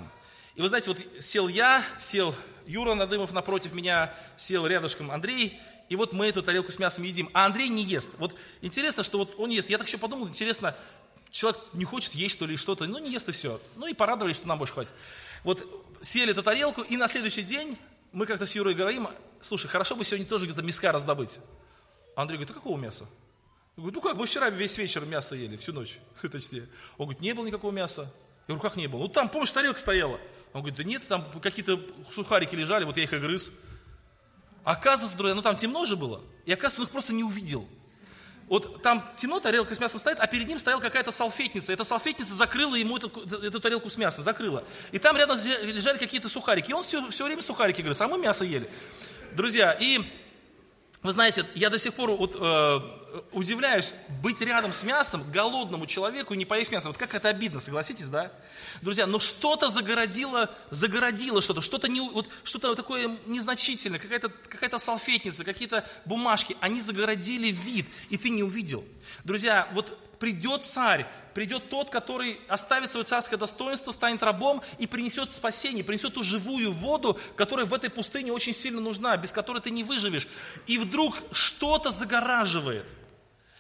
[0.56, 2.34] И вы знаете, вот сел я, сел
[2.66, 7.30] Юра Надымов напротив меня, сел рядышком Андрей, и вот мы эту тарелку с мясом едим,
[7.34, 8.12] а Андрей не ест.
[8.18, 9.70] Вот интересно, что вот он ест.
[9.70, 10.76] Я так еще подумал, интересно,
[11.32, 13.60] человек не хочет есть что ли что-то, ну не ест и все.
[13.76, 14.94] Ну и порадовались, что нам больше хватит.
[15.44, 15.68] Вот
[16.02, 17.78] съели эту тарелку, и на следующий день
[18.12, 19.08] мы как-то с Юрой говорим,
[19.42, 21.40] слушай, хорошо бы сегодня тоже где-то мяска раздобыть.
[22.16, 23.06] Андрей говорит, а какого мяса?
[23.76, 26.66] Я говорю, ну как, мы вчера весь вечер мясо ели, всю ночь, точнее.
[26.98, 28.02] Он говорит, не было никакого мяса.
[28.48, 29.02] Я говорю, как не было?
[29.02, 30.20] Ну там, помнишь, тарелка стояла.
[30.54, 33.52] Он говорит, да нет, там какие-то сухарики лежали, вот я их и грыз.
[34.66, 37.66] Оказывается, друзья, ну там темно же было, и оказывается, он их просто не увидел.
[38.48, 41.74] Вот там темно, тарелка с мясом стоит, а перед ним стояла какая-то салфетница.
[41.74, 43.10] Эта салфетница закрыла ему эту,
[43.42, 44.64] эту тарелку с мясом, закрыла.
[44.92, 46.70] И там рядом лежали какие-то сухарики.
[46.70, 48.70] И он все, все время сухарики грыз, а мы мясо ели.
[49.34, 50.00] Друзья, и
[51.06, 52.80] вы знаете, я до сих пор вот, э,
[53.32, 56.88] удивляюсь, быть рядом с мясом, голодному человеку и не поесть мясо.
[56.88, 58.32] Вот как это обидно, согласитесь, да?
[58.82, 65.44] Друзья, но что-то загородило, загородило что-то, что-то не, вот, что такое незначительное, какая-то какая салфетница,
[65.44, 68.84] какие-то бумажки, они загородили вид, и ты не увидел.
[69.24, 75.32] Друзья, вот придет царь, придет тот, который оставит свое царское достоинство, станет рабом и принесет
[75.32, 79.72] спасение, принесет ту живую воду, которая в этой пустыне очень сильно нужна, без которой ты
[79.72, 80.28] не выживешь.
[80.68, 82.86] И вдруг что-то загораживает.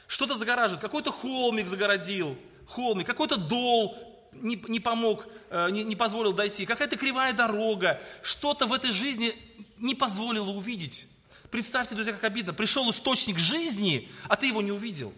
[0.07, 0.81] Что-то загораживает.
[0.81, 2.37] Какой-то холмик загородил,
[2.67, 3.97] холмик, какой-то дол
[4.33, 9.33] не, не помог, э, не, не позволил дойти, какая-то кривая дорога, что-то в этой жизни
[9.77, 11.07] не позволило увидеть.
[11.51, 12.53] Представьте, друзья, как обидно.
[12.53, 15.13] Пришел источник жизни, а ты его не увидел.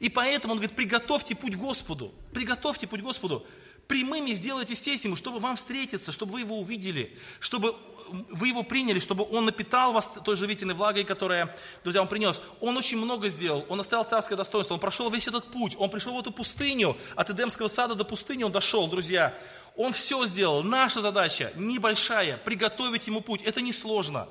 [0.00, 3.44] И поэтому он говорит, приготовьте путь Господу, приготовьте путь Господу.
[3.86, 7.74] Прямыми сделайте стезь ему, чтобы вам встретиться, чтобы вы его увидели, чтобы
[8.10, 12.40] вы его приняли, чтобы он напитал вас той живительной влагой, которая, друзья, он принес.
[12.60, 16.14] Он очень много сделал, он оставил царское достоинство, он прошел весь этот путь, он пришел
[16.14, 19.34] в эту пустыню, от Эдемского сада до пустыни он дошел, друзья.
[19.76, 20.62] Он все сделал.
[20.62, 23.42] Наша задача небольшая, приготовить ему путь.
[23.42, 24.26] Это несложно.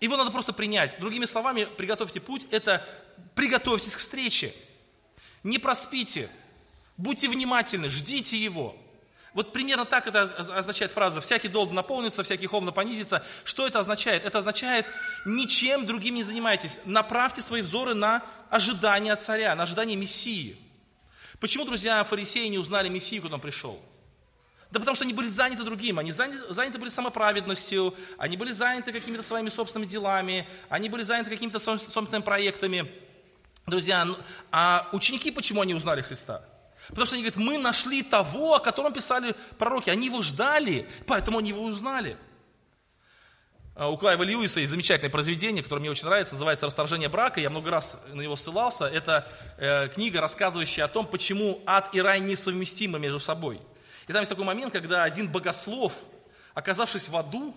[0.00, 0.98] Его надо просто принять.
[0.98, 2.86] Другими словами, приготовьте путь, это
[3.34, 4.52] приготовьтесь к встрече.
[5.42, 6.28] Не проспите.
[6.96, 8.76] Будьте внимательны, ждите его.
[9.36, 13.22] Вот примерно так это означает фраза «всякий долг наполнится, всякий холм понизится».
[13.44, 14.24] Что это означает?
[14.24, 14.86] Это означает
[15.26, 16.78] «ничем другим не занимайтесь».
[16.86, 20.56] Направьте свои взоры на ожидание царя, на ожидание Мессии.
[21.38, 23.78] Почему, друзья, фарисеи не узнали Мессию, когда он пришел?
[24.70, 28.92] Да потому что они были заняты другим, они заняты, заняты были самоправедностью, они были заняты
[28.92, 32.90] какими-то своими собственными делами, они были заняты какими-то собственными проектами.
[33.66, 34.06] Друзья,
[34.50, 36.42] а ученики почему они узнали Христа?
[36.88, 39.90] Потому что они говорят, мы нашли того, о котором писали пророки.
[39.90, 42.16] Они его ждали, поэтому они его узнали.
[43.74, 47.40] А, у Клайва Льюиса есть замечательное произведение, которое мне очень нравится, называется «Расторжение брака».
[47.40, 48.86] Я много раз на него ссылался.
[48.86, 53.60] Это э, книга, рассказывающая о том, почему ад и рай несовместимы между собой.
[54.06, 56.04] И там есть такой момент, когда один богослов,
[56.54, 57.54] оказавшись в аду,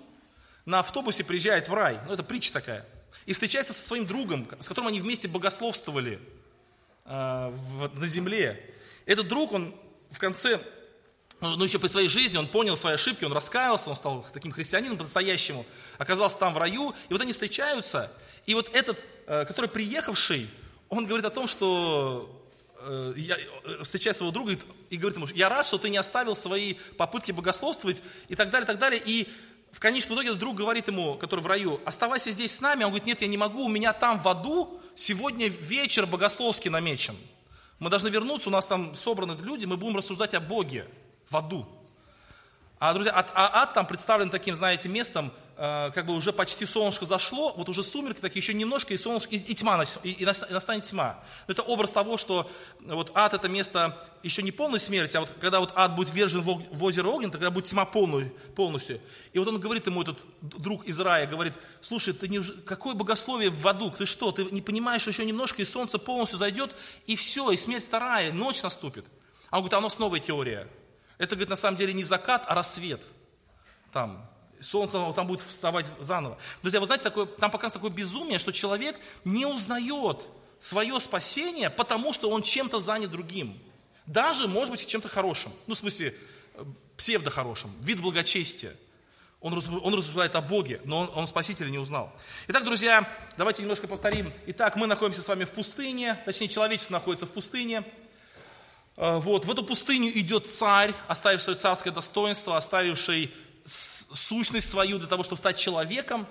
[0.66, 2.00] на автобусе приезжает в рай.
[2.08, 2.86] Ну, это притча такая.
[3.26, 6.20] И встречается со своим другом, с которым они вместе богословствовали
[7.06, 8.74] э, в, на земле.
[9.06, 9.76] Этот друг, он
[10.10, 10.60] в конце,
[11.40, 14.98] ну еще при своей жизни, он понял свои ошибки, он раскаялся, он стал таким христианином
[14.98, 15.66] по-настоящему,
[15.98, 18.12] оказался там в раю, и вот они встречаются,
[18.46, 20.50] и вот этот, э, который приехавший,
[20.90, 22.39] он говорит о том, что
[23.16, 24.58] я э, встречаю своего друга
[24.90, 28.66] и говорит ему, я рад, что ты не оставил свои попытки богословствовать и так далее,
[28.66, 29.02] и так далее.
[29.06, 29.28] И
[29.72, 32.84] в конечном итоге друг говорит ему, который в раю, оставайся здесь с нами.
[32.84, 37.16] Он говорит, нет, я не могу, у меня там в аду сегодня вечер богословский намечен.
[37.80, 40.86] Мы должны вернуться, у нас там собраны люди, мы будем рассуждать о Боге
[41.30, 41.66] в аду.
[42.80, 46.66] А, друзья, ад, а ад там представлен таким, знаете, местом, э, как бы уже почти
[46.66, 50.26] солнышко зашло, вот уже сумерки такие, еще немножко, и солнышко, и, и тьма, и, и
[50.26, 51.22] настанет тьма.
[51.48, 55.32] Но это образ того, что вот ад это место еще не полной смерти, а вот
[55.42, 59.02] когда вот ад будет вержен в, озеро огнен, тогда будет тьма полную, полностью.
[59.34, 63.50] И вот он говорит ему, этот друг из рая, говорит, слушай, ты не, какое богословие
[63.50, 66.74] в аду, ты что, ты не понимаешь, еще немножко, и солнце полностью зайдет,
[67.06, 69.04] и все, и смерть вторая, ночь наступит.
[69.50, 70.70] А он говорит, а у нас новая теория.
[71.18, 73.02] Это, говорит, на самом деле не закат, а рассвет.
[73.92, 74.26] Там.
[74.62, 76.38] Солнце там будет вставать заново.
[76.62, 78.96] Друзья, вы знаете, такое, там показано такое безумие, что человек
[79.26, 80.28] не узнает
[80.60, 83.60] свое спасение, потому что он чем-то занят другим.
[84.06, 85.52] Даже, может быть, чем-то хорошим.
[85.68, 86.14] Ну, в смысле,
[86.56, 86.64] э,
[86.98, 88.74] псевдохорошим, вид благочестия.
[89.42, 92.12] Он, он рассуждает о Боге, но он, он Спасителя не узнал.
[92.48, 94.34] Итак, друзья, давайте немножко повторим.
[94.48, 97.84] Итак, мы находимся с вами в пустыне, точнее, человечество находится в пустыне.
[98.98, 103.32] Э, вот, в эту пустыню идет царь, оставив свое царское достоинство, оставивший
[103.70, 106.28] сущность свою для того, чтобы стать человеком,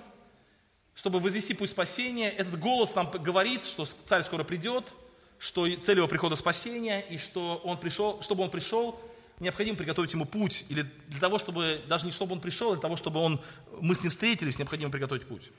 [0.95, 2.29] чтобы возвести путь спасения.
[2.29, 4.93] Этот голос нам говорит, что царь скоро придет,
[5.37, 8.99] что цель его прихода спасения, и что он пришел, чтобы он пришел,
[9.39, 10.65] необходимо приготовить ему путь.
[10.69, 13.41] Или для того, чтобы, даже не чтобы он пришел, а для того, чтобы он,
[13.79, 15.51] мы с ним встретились, необходимо приготовить путь.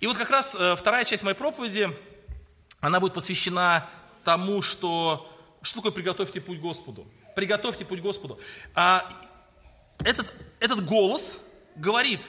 [0.00, 1.88] И вот как раз э, вторая часть моей проповеди,
[2.80, 3.88] она будет посвящена
[4.24, 5.30] тому, что,
[5.62, 7.06] что такое приготовьте путь Господу.
[7.36, 8.40] Приготовьте путь Господу.
[8.74, 9.08] А
[10.04, 12.20] этот, этот голос говорит,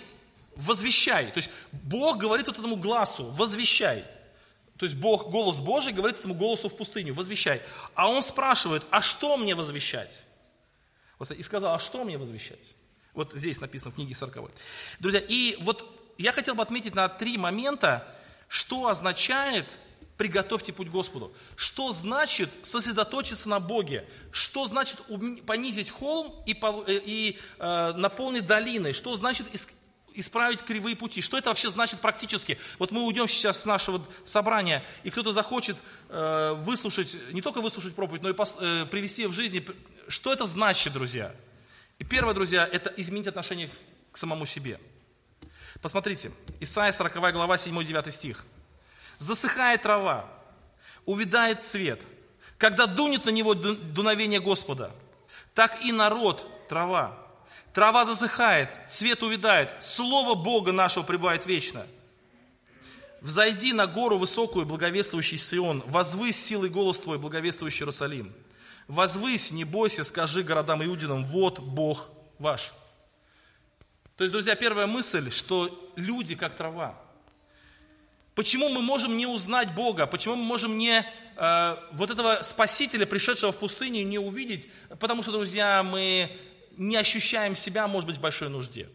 [0.55, 1.25] возвещай.
[1.27, 4.03] То есть Бог говорит вот этому глазу, возвещай.
[4.77, 7.62] То есть Бог, голос Божий говорит этому голосу в пустыню, возвещай.
[7.93, 10.23] А он спрашивает, а что мне возвещать?
[11.19, 12.73] Вот, и сказал, а что мне возвещать?
[13.13, 14.51] Вот здесь написано в книге 40.
[14.99, 18.12] Друзья, и вот я хотел бы отметить на три момента,
[18.47, 19.67] что означает
[20.21, 21.34] приготовьте путь Господу.
[21.55, 24.05] Что значит сосредоточиться на Боге?
[24.31, 24.99] Что значит
[25.47, 28.93] понизить холм и, э, и э, наполнить долиной?
[28.93, 29.47] Что значит
[30.13, 31.21] исправить кривые пути.
[31.21, 32.60] Что это вообще значит практически?
[32.77, 35.75] Вот мы уйдем сейчас с нашего собрания, и кто-то захочет
[36.10, 39.65] э, выслушать, не только выслушать проповедь, но и пос, э, привести в жизни.
[40.07, 41.34] Что это значит, друзья?
[41.97, 43.71] И первое, друзья, это изменить отношение
[44.12, 44.79] к самому себе.
[45.81, 48.45] Посмотрите, Исайя 40 глава, 7-9 стих.
[49.21, 50.25] «Засыхает трава,
[51.05, 52.01] увядает цвет,
[52.57, 54.91] когда дунет на него дуновение Господа,
[55.53, 57.17] так и народ трава,
[57.73, 61.86] Трава засыхает, цвет увядает, Слово Бога нашего пребывает вечно.
[63.21, 68.34] Взойди на гору высокую, благовествующий Сион, возвысь силой голос твой, благовествующий Иерусалим.
[68.88, 72.73] Возвысь, не бойся, скажи городам Иудинам, вот Бог ваш.
[74.17, 76.99] То есть, друзья, первая мысль, что люди как трава.
[78.36, 80.06] Почему мы можем не узнать Бога?
[80.08, 84.70] Почему мы можем не э, вот этого Спасителя, пришедшего в пустыню, не увидеть?
[85.00, 86.32] Потому что, друзья, мы
[86.78, 88.88] не ощущаем себя, может быть, в большой нужде.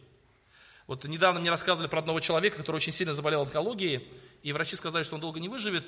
[0.87, 4.07] Вот недавно мне рассказывали про одного человека, который очень сильно заболел онкологией,
[4.41, 5.85] и врачи сказали, что он долго не выживет.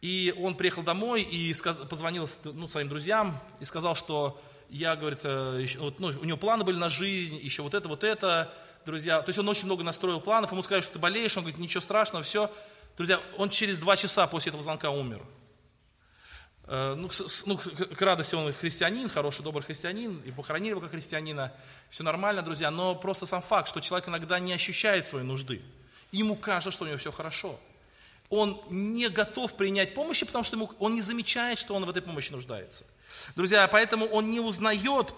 [0.00, 5.20] И он приехал домой и сказ, позвонил ну, своим друзьям и сказал, что я, говорит,
[5.22, 8.52] э, еще, вот, ну, у него планы были на жизнь, еще вот это, вот это,
[8.84, 9.22] друзья.
[9.22, 11.80] То есть он очень много настроил планов, ему сказали, что ты болеешь, он говорит, ничего
[11.80, 12.50] страшного, все.
[12.96, 15.20] Друзья, он через два часа после этого звонка умер.
[16.66, 17.10] Э, ну,
[17.46, 21.52] ну, к радости он христианин, хороший, добрый христианин, и похоронили его как христианина,
[21.90, 25.60] все нормально, друзья, но просто сам факт, что человек иногда не ощущает своей нужды,
[26.12, 27.58] ему кажется, что у него все хорошо.
[28.30, 32.00] Он не готов принять помощи, потому что ему, он не замечает, что он в этой
[32.00, 32.84] помощи нуждается.
[33.36, 35.14] Друзья, поэтому он не узнает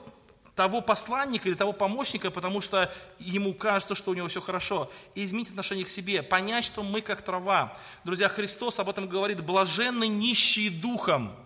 [0.56, 4.90] того посланника или того помощника, потому что ему кажется, что у него все хорошо.
[5.14, 7.76] И изменить отношение к себе, понять, что мы как трава.
[8.04, 11.36] Друзья, Христос об этом говорит, блаженны нищие духом,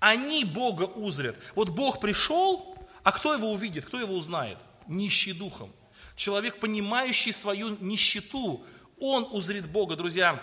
[0.00, 1.36] они Бога узрят.
[1.54, 4.58] Вот Бог пришел, а кто его увидит, кто его узнает?
[4.88, 5.70] Нищий духом.
[6.16, 8.64] Человек, понимающий свою нищету,
[8.98, 10.42] он узрит Бога, друзья.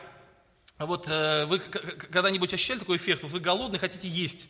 [0.77, 3.23] Вот э, вы когда-нибудь ощущали такой эффект?
[3.23, 4.47] Вы голодный, хотите есть.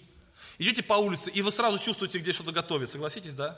[0.62, 2.88] Идете по улице, и вы сразу чувствуете, где что-то готовят.
[2.88, 3.58] Согласитесь, да?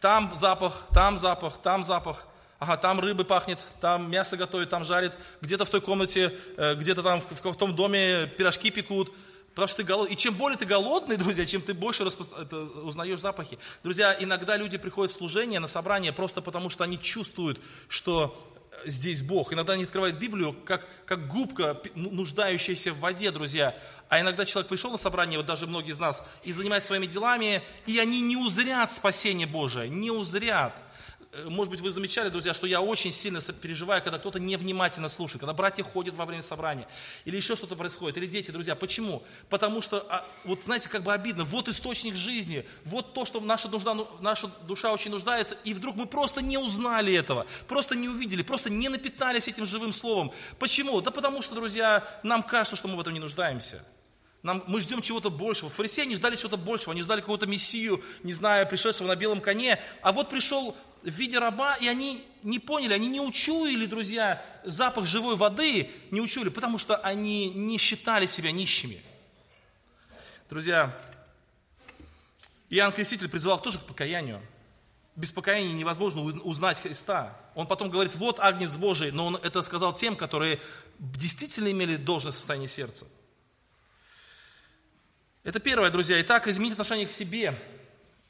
[0.00, 2.26] Там запах, там запах, там запах.
[2.58, 5.14] Ага, там рыбы пахнет, там мясо готовят, там жарят.
[5.42, 9.12] Где-то в той комнате, э, где-то там в, в том доме пирожки пекут.
[9.50, 10.14] Потому что ты голодный.
[10.14, 12.24] И чем более ты голодный, друзья, чем ты больше распо...
[12.40, 13.58] это, узнаешь запахи.
[13.82, 18.34] Друзья, иногда люди приходят в служение, на собрание, просто потому что они чувствуют, что
[18.84, 19.52] здесь Бог.
[19.52, 23.76] Иногда они открывают Библию, как, как губка, ну, нуждающаяся в воде, друзья.
[24.12, 27.62] А иногда человек пришел на собрание, вот даже многие из нас, и занимается своими делами,
[27.86, 30.74] и они не узрят спасение Божие, не узрят.
[31.32, 35.40] Э, может быть, вы замечали, друзья, что я очень сильно переживаю, когда кто-то невнимательно слушает,
[35.40, 36.86] когда братья ходят во время собрания,
[37.24, 38.76] или еще что-то происходит, или дети, друзья.
[38.76, 39.22] Почему?
[39.48, 43.70] Потому что, а, вот знаете, как бы обидно, вот источник жизни, вот то, что наша,
[43.70, 48.10] нужда, ну, наша душа очень нуждается, и вдруг мы просто не узнали этого, просто не
[48.10, 50.32] увидели, просто не напитались этим живым словом.
[50.58, 51.00] Почему?
[51.00, 53.82] Да потому что, друзья, нам кажется, что мы в этом не нуждаемся.
[54.42, 55.70] Нам, мы ждем чего-то большего.
[55.70, 59.80] Фарисеи не ждали чего-то большего, они ждали какого-то мессию, не знаю, пришедшего на белом коне.
[60.02, 65.06] А вот пришел в виде раба, и они не поняли, они не учуяли, друзья, запах
[65.06, 69.00] живой воды, не учуяли, потому что они не считали себя нищими.
[70.50, 70.98] Друзья,
[72.68, 74.42] Иоанн Креститель призывал тоже к покаянию.
[75.14, 77.36] без покаяния невозможно узнать Христа.
[77.54, 80.58] Он потом говорит, вот Агнец Божий, но он это сказал тем, которые
[80.98, 83.06] действительно имели должное состояние сердца.
[85.44, 86.20] Это первое, друзья.
[86.20, 87.60] Итак, изменить отношение к себе.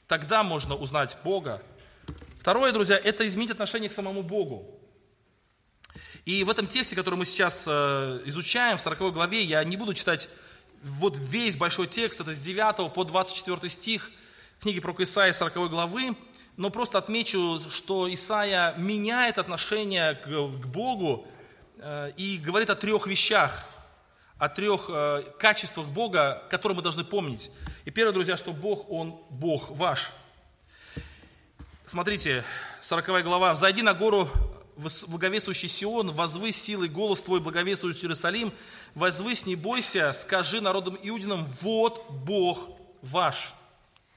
[0.08, 1.62] Тогда можно узнать Бога.
[2.40, 4.80] Второе, друзья, это изменить отношение к самому Богу.
[6.24, 9.92] И в этом тексте, который мы сейчас э, изучаем, в 40 главе, я не буду
[9.92, 10.30] читать
[10.82, 14.10] вот весь большой текст, это с 9 по 24 стих
[14.60, 16.16] книги про Исаия 40 главы,
[16.56, 21.28] но просто отмечу, что Исаия меняет отношение к, к Богу
[21.76, 23.68] э, и говорит о трех вещах,
[24.43, 27.49] о трех э, качествах Бога, которые мы должны помнить.
[27.84, 30.12] И первое, друзья, что Бог, Он Бог ваш.
[31.86, 32.43] Смотрите,
[32.80, 33.53] 40 глава.
[33.53, 34.28] «Взойди на гору,
[35.07, 38.53] благовествующий Сион, возвысь силой голос твой, благовествующий Иерусалим,
[38.97, 42.68] возвысь, не бойся, скажи народам Иудинам, вот Бог
[43.01, 43.55] ваш».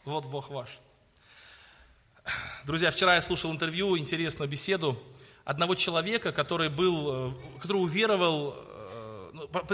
[0.06, 0.80] Вот Бог ваш.
[2.66, 4.98] Друзья, вчера я слушал интервью, интересную беседу
[5.44, 8.65] одного человека, который был, э, который уверовал,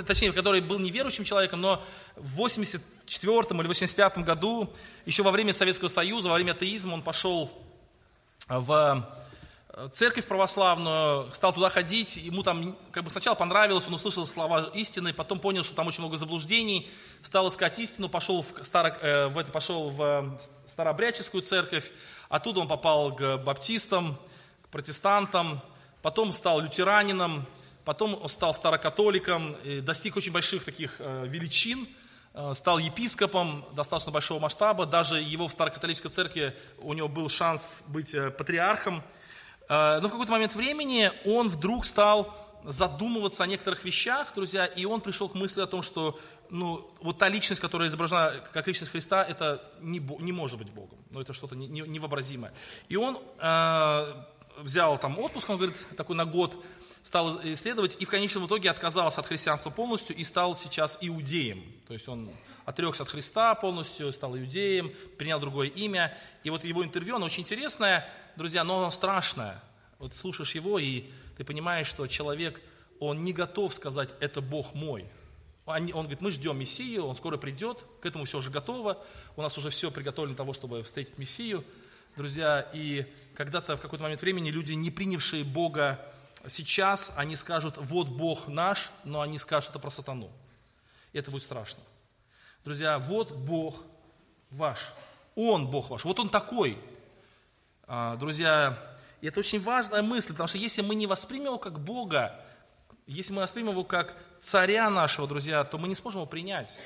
[0.06, 1.84] точнее, который был неверующим человеком, но
[2.16, 4.74] в 84 или 85 году,
[5.06, 7.52] еще во время Советского Союза, во время атеизма, он пошел
[8.48, 9.08] в
[9.70, 14.70] э, церковь православную, стал туда ходить, ему там как бы сначала понравилось, он услышал слова
[14.74, 16.90] истины, потом понял, что там очень много заблуждений,
[17.22, 20.38] стал искать истину, пошел в, старо, в это, пошел в
[20.68, 21.92] старообрядческую церковь,
[22.32, 24.18] Оттуда он попал к баптистам,
[24.62, 25.62] к протестантам,
[26.02, 27.46] потом стал лютеранином,
[27.86, 31.88] потом стал старокатоликом, достиг очень больших таких э, величин,
[32.34, 37.86] э, стал епископом достаточно большого масштаба, даже его в старокатолической церкви у него был шанс
[37.88, 39.04] быть э, патриархом.
[39.70, 45.00] Но в какой-то момент времени он вдруг стал задумываться о некоторых вещах, друзья, и он
[45.00, 46.20] пришел к мысли о том, что
[46.50, 50.98] ну, вот та личность, которая изображена как личность Христа, это не, не может быть Богом.
[51.10, 52.52] Ну, это что-то невообразимое.
[52.90, 54.14] И он э,
[54.58, 56.62] взял там отпуск, он говорит, такой на год,
[57.04, 61.64] стал исследовать, и в конечном итоге отказался от христианства полностью и стал сейчас иудеем.
[61.88, 62.30] То есть он
[62.66, 66.16] отрекся от Христа полностью, стал иудеем, принял другое имя.
[66.44, 69.62] И вот его интервью, оно очень интересное, друзья, но оно страшное.
[70.00, 71.06] Вот слушаешь его, и
[71.38, 72.62] ты понимаешь, что человек,
[73.00, 75.06] он не готов сказать, это Бог мой.
[75.66, 78.98] Он, говорит, мы ждем Мессию, он скоро придет, к этому все уже готово,
[79.38, 81.64] у нас уже все приготовлено того, чтобы встретить Мессию.
[82.18, 86.00] Друзья, и когда-то в какой-то момент времени люди, не принявшие Бога
[86.48, 90.32] сейчас, они скажут, вот Бог наш, но они скажут это про сатану.
[91.14, 91.82] Это будет страшно.
[92.64, 93.76] Друзья, вот Бог
[94.50, 94.94] ваш.
[95.36, 96.06] Он Бог ваш.
[96.06, 96.78] Вот Он такой.
[97.88, 98.78] А, друзья,
[99.22, 102.40] это очень важная мысль, потому что если мы не воспримем его как Бога,
[103.06, 106.80] если мы воспримем его как царя нашего, друзья, то мы не сможем его принять.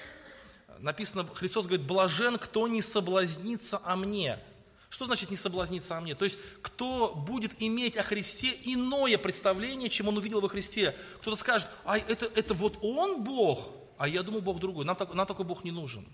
[0.80, 4.40] Написано, Христос говорит, блажен, кто не соблазнится о мне.
[4.96, 6.16] Что значит не соблазниться о мне?
[6.16, 10.96] То есть, кто будет иметь о Христе иное представление, чем он увидел во Христе.
[11.20, 14.86] Кто-то скажет, а это, это вот он Бог, а я думаю, Бог другой.
[14.86, 16.06] Нам, так, нам такой Бог не нужен.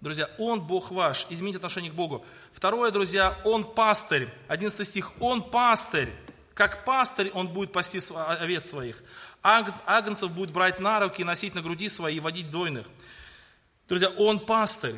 [0.00, 1.28] Друзья, Он Бог ваш.
[1.30, 2.24] Измените отношение к Богу.
[2.52, 4.28] Второе, друзья, Он пастырь.
[4.48, 5.12] 11 стих.
[5.20, 6.12] Он пастырь.
[6.54, 9.00] Как пастырь Он будет пасти овец своих.
[9.42, 12.88] Агнцев будет брать на руки, носить на груди свои и водить дойных.
[13.86, 14.96] Друзья, Он пастырь.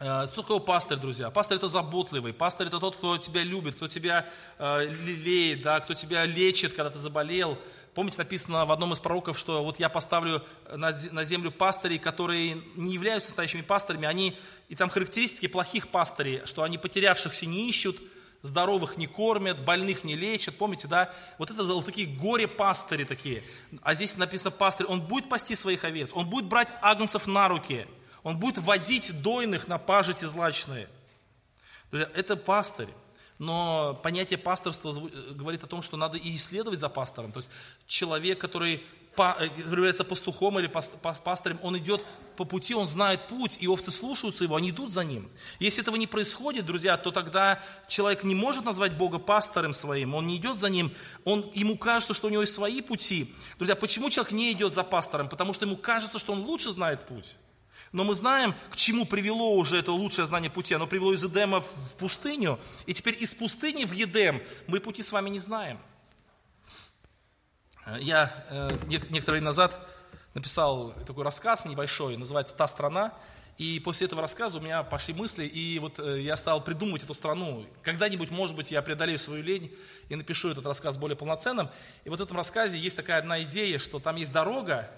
[0.00, 1.30] Э, что такое пастырь, друзья?
[1.30, 4.28] Пастырь это заботливый, пастырь это тот, кто тебя любит, кто тебя
[4.58, 7.58] э, лелеет, да, кто тебя лечит, когда ты заболел,
[7.94, 12.94] Помните, написано в одном из пророков, что вот я поставлю на землю пастырей, которые не
[12.94, 14.36] являются настоящими пастырями, они,
[14.68, 17.96] и там характеристики плохих пастырей, что они потерявшихся не ищут,
[18.42, 21.12] здоровых не кормят, больных не лечат, помните, да?
[21.38, 23.42] Вот это вот такие горе-пастыри такие.
[23.82, 27.84] А здесь написано пастырь, он будет пасти своих овец, он будет брать агнцев на руки,
[28.22, 30.88] он будет водить дойных на пажити злачные.
[31.92, 32.88] Это пастырь
[33.38, 34.92] но понятие пасторства
[35.30, 37.32] говорит о том, что надо и исследовать за пастором.
[37.32, 37.48] То есть
[37.86, 38.82] человек, который
[39.16, 42.04] э, является пастухом или пастором, он идет
[42.36, 45.28] по пути, он знает путь, и овцы слушаются его, они идут за ним.
[45.60, 50.26] Если этого не происходит, друзья, то тогда человек не может назвать Бога пастором своим, он
[50.26, 50.92] не идет за ним,
[51.24, 53.32] он, ему кажется, что у него есть свои пути.
[53.58, 55.28] Друзья, почему человек не идет за пастором?
[55.28, 57.36] Потому что ему кажется, что он лучше знает путь.
[57.92, 60.74] Но мы знаем, к чему привело уже это лучшее знание пути.
[60.74, 61.66] Оно привело из Эдема в
[61.98, 65.78] пустыню, и теперь из пустыни в Едем мы пути с вами не знаем.
[67.86, 69.78] Э, я э, некоторое время назад
[70.34, 73.14] написал такой рассказ небольшой, называется «Та страна»,
[73.56, 77.12] и после этого рассказа у меня пошли мысли, и вот э, я стал придумывать эту
[77.12, 77.66] страну.
[77.82, 79.74] Когда-нибудь, может быть, я преодолею свою лень
[80.08, 81.68] и напишу этот рассказ более полноценным.
[82.04, 84.88] И вот в этом рассказе есть такая одна идея, что там есть дорога,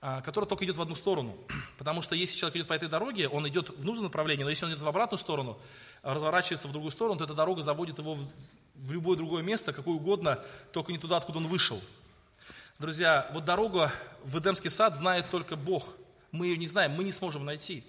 [0.00, 1.36] а, которая только идет в одну сторону.
[1.76, 4.66] Потому что если человек идет по этой дороге, он идет в нужном направлении, но если
[4.66, 5.58] он идет в обратную сторону,
[6.02, 8.16] разворачивается в другую сторону, то эта дорога заводит его
[8.74, 10.38] в, любое другое место, какое угодно,
[10.72, 11.80] только не туда, откуда он вышел.
[12.78, 13.90] Друзья, вот дорогу
[14.22, 15.88] в Эдемский сад знает только Бог.
[16.30, 17.82] Мы ее не знаем, мы не сможем найти.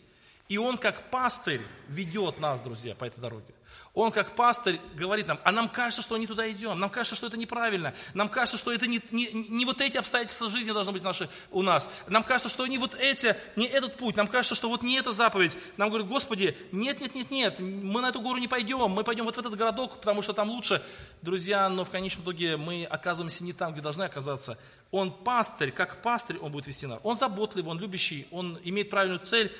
[0.47, 3.53] И Он как пастырь ведет нас, друзья, по этой дороге.
[3.93, 7.27] Он как пастырь говорит нам, а нам кажется, что не туда идем, нам кажется, что
[7.27, 11.03] это неправильно, нам кажется, что это не, не, не вот эти обстоятельства жизни должны быть
[11.03, 14.69] наши, у нас, нам кажется, что не вот эти, не этот путь, нам кажется, что
[14.69, 15.57] вот не эта заповедь.
[15.77, 19.25] Нам говорят, Господи, нет, нет, нет, нет, мы на эту гору не пойдем, мы пойдем
[19.25, 20.81] вот в этот городок, потому что там лучше.
[21.21, 24.57] Друзья, но в конечном итоге мы оказываемся не там, где должны оказаться.
[24.91, 26.99] Он пастырь, как пастырь он будет вести нас.
[27.03, 29.51] Он заботливый, он любящий, он имеет правильную цель,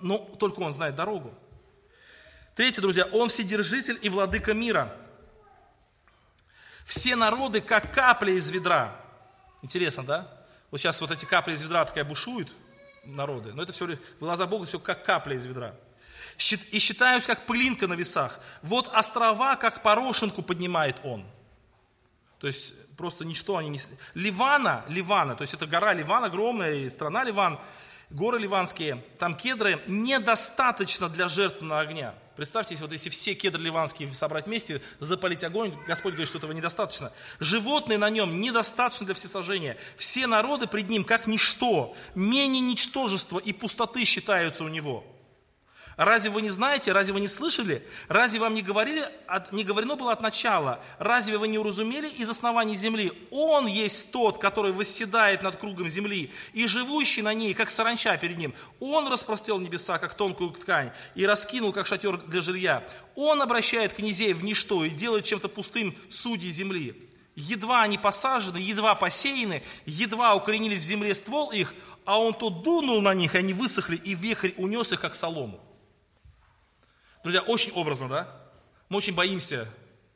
[0.00, 1.32] но только он знает дорогу.
[2.56, 4.90] Третье, друзья, Он вседержитель и владыка мира.
[6.86, 8.98] Все народы, как капли из ведра.
[9.60, 10.44] Интересно, да?
[10.70, 12.48] Вот сейчас вот эти капли из ведра такая бушуют,
[13.04, 15.74] народы, но это все глаза Бога все как капля из ведра.
[16.38, 18.40] И считаюсь, как пылинка на весах.
[18.62, 21.26] Вот острова, как порошинку поднимает Он.
[22.38, 23.80] То есть просто ничто они не...
[24.14, 27.60] Ливана, Ливана, то есть это гора Ливан, огромная, и страна Ливан,
[28.08, 32.14] горы ливанские, там кедры, недостаточно для жертвы огня.
[32.36, 37.10] Представьте, вот если все кедры ливанские собрать вместе, запалить огонь, Господь говорит, что этого недостаточно.
[37.40, 39.78] Животные на нем недостаточно для всесожжения.
[39.96, 45.02] Все народы пред ним как ничто, менее ничтожества и пустоты считаются у него.
[45.96, 49.02] Разве вы не знаете, разве вы не слышали, разве вам не, говорили,
[49.50, 53.10] не говорено было от начала, разве вы не уразумели из оснований земли?
[53.30, 58.36] Он есть тот, который восседает над кругом земли, и живущий на ней, как саранча перед
[58.36, 58.52] ним.
[58.78, 62.84] Он распрострел небеса, как тонкую ткань, и раскинул, как шатер для жилья.
[63.14, 66.94] Он обращает князей в ничто и делает чем-то пустым судьи земли.
[67.36, 71.72] Едва они посажены, едва посеяны, едва укоренились в земле ствол их,
[72.04, 75.62] а он то дунул на них, и они высохли, и вехрь унес их, как солому.
[77.26, 78.28] Друзья, очень образно, да?
[78.88, 79.68] Мы очень боимся,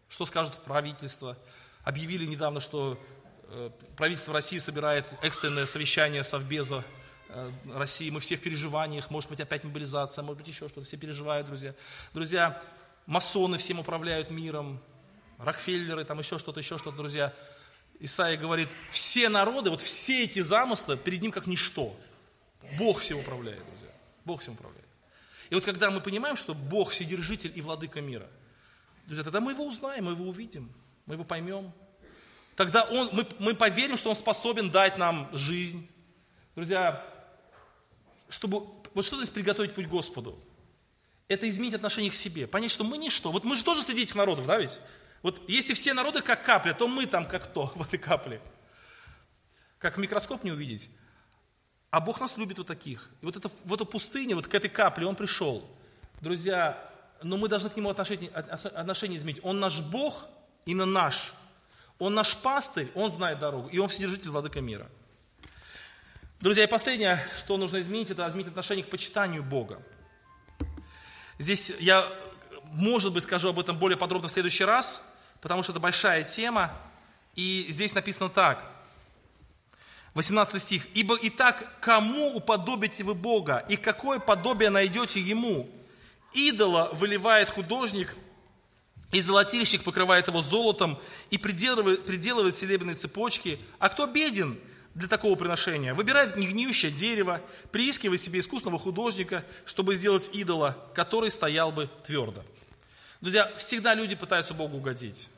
[0.09, 1.37] что скажут правительство.
[1.83, 3.03] Объявили недавно, что
[3.49, 6.85] э, правительство России собирает экстренное совещание Совбеза
[7.31, 8.11] э, России.
[8.11, 10.87] Мы все в переживаниях, может быть, опять мобилизация, может быть, еще что-то.
[10.87, 11.75] Все переживают, друзья.
[12.15, 12.63] Друзья,
[13.07, 14.81] масоны всем управляют миром,
[15.39, 17.35] Рокфеллеры, там еще что-то, еще что-то, друзья.
[17.99, 21.93] Исаия говорит, все народы, вот все эти замыслы перед ним как ничто.
[22.79, 23.91] Бог всем управляет, друзья.
[24.25, 24.80] Бог всем управляет.
[25.51, 28.28] И вот когда мы понимаем, что Бог вседержитель и владыка мира,
[29.07, 30.72] друзья, тогда мы его узнаем, мы его увидим,
[31.07, 31.72] мы его поймем.
[32.55, 35.90] Тогда он, мы, мы поверим, что он способен дать нам жизнь.
[36.55, 37.05] Друзья,
[38.28, 40.38] чтобы, вот что здесь приготовить путь Господу?
[41.26, 43.32] Это изменить отношение к себе, понять, что мы ничто.
[43.32, 44.78] Вот мы же тоже среди этих народов, да ведь?
[45.22, 48.40] Вот если все народы как капля, то мы там как то в этой капле.
[49.78, 50.90] Как микроскоп не увидеть.
[51.91, 53.11] А Бог нас любит вот таких.
[53.20, 55.68] И вот это, в эту пустыню, вот к этой капле Он пришел.
[56.20, 56.78] Друзья,
[57.22, 59.41] но мы должны к Нему отношение, отношение изменить.
[59.43, 60.26] Он наш Бог,
[60.66, 61.32] именно наш.
[61.99, 63.68] Он наш пастырь, Он знает дорогу.
[63.68, 64.88] И Он вседержитель владыка мира.
[66.38, 69.82] Друзья, и последнее, что нужно изменить, это изменить отношение к почитанию Бога.
[71.38, 72.09] Здесь я,
[72.66, 76.72] может быть, скажу об этом более подробно в следующий раз, потому что это большая тема.
[77.34, 78.64] И здесь написано так–
[80.15, 80.87] 18 стих.
[80.95, 85.69] «Ибо и так кому уподобите вы Бога, и какое подобие найдете Ему?
[86.33, 88.17] Идола выливает художник,
[89.13, 91.01] и золотильщик покрывает его золотом,
[91.31, 93.59] и приделывает, приделывает серебряные цепочки.
[93.79, 94.59] А кто беден
[94.95, 95.95] для такого приношения?
[95.95, 97.41] Выбирает негниющее дерево,
[97.73, 102.45] приискивая себе искусного художника, чтобы сделать идола, который стоял бы твердо».
[103.21, 105.29] Друзья, всегда люди пытаются Богу угодить.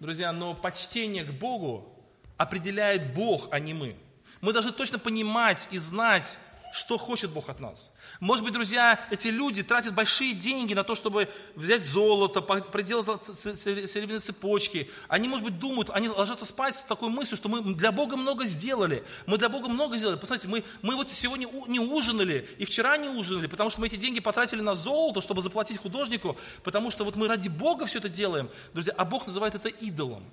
[0.00, 1.88] Друзья, но почтение к Богу
[2.36, 3.96] определяет Бог, а не мы.
[4.42, 6.36] Мы должны точно понимать и знать,
[6.72, 7.92] что хочет Бог от нас.
[8.18, 14.20] Может быть, друзья, эти люди тратят большие деньги на то, чтобы взять золото, проделать серебряные
[14.20, 14.90] цепочки.
[15.06, 18.44] Они, может быть, думают, они ложатся спать с такой мыслью, что мы для Бога много
[18.44, 19.04] сделали.
[19.26, 20.18] Мы для Бога много сделали.
[20.18, 23.96] Посмотрите, мы, мы вот сегодня не ужинали и вчера не ужинали, потому что мы эти
[23.96, 28.08] деньги потратили на золото, чтобы заплатить художнику, потому что вот мы ради Бога все это
[28.08, 28.48] делаем.
[28.72, 30.24] Друзья, а Бог называет это идолом.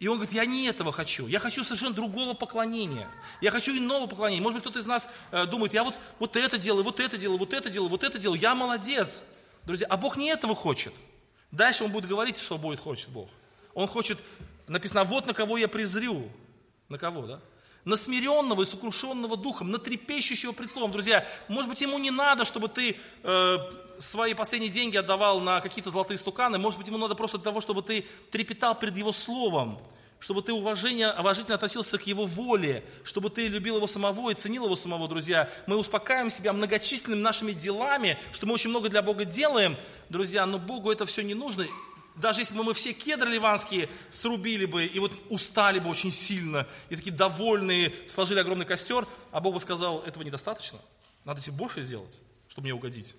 [0.00, 3.06] И он говорит, я не этого хочу, я хочу совершенно другого поклонения.
[3.42, 4.42] Я хочу иного поклонения.
[4.42, 7.38] Может быть, кто-то из нас э, думает, я вот, вот это делаю, вот это делаю,
[7.38, 9.22] вот это делаю, вот это делаю, я молодец.
[9.66, 10.94] Друзья, а Бог не этого хочет.
[11.50, 13.28] Дальше он будет говорить, что будет хочет Бог.
[13.74, 14.18] Он хочет,
[14.66, 16.30] написано, вот на кого я презрю.
[16.88, 17.40] На кого, да?
[17.84, 20.92] На смиренного и сокрушенного духом, на трепещущего пред словом.
[20.92, 23.58] Друзья, может быть, ему не надо, чтобы ты э,
[23.98, 27.60] свои последние деньги отдавал на какие-то золотые стуканы, может быть, ему надо просто для того,
[27.60, 29.78] чтобы ты трепетал перед его словом,
[30.20, 34.66] чтобы ты уважение, уважительно относился к Его воле, чтобы ты любил Его самого и ценил
[34.66, 35.50] Его самого, друзья.
[35.66, 39.76] Мы успокаиваем себя многочисленными нашими делами, что мы очень много для Бога делаем,
[40.10, 41.66] друзья, но Богу это все не нужно.
[42.16, 46.66] Даже если бы мы все кедры ливанские срубили бы и вот устали бы очень сильно,
[46.88, 50.78] и такие довольные, сложили огромный костер, а Бог бы сказал, этого недостаточно,
[51.24, 53.14] надо себе больше сделать, чтобы мне угодить.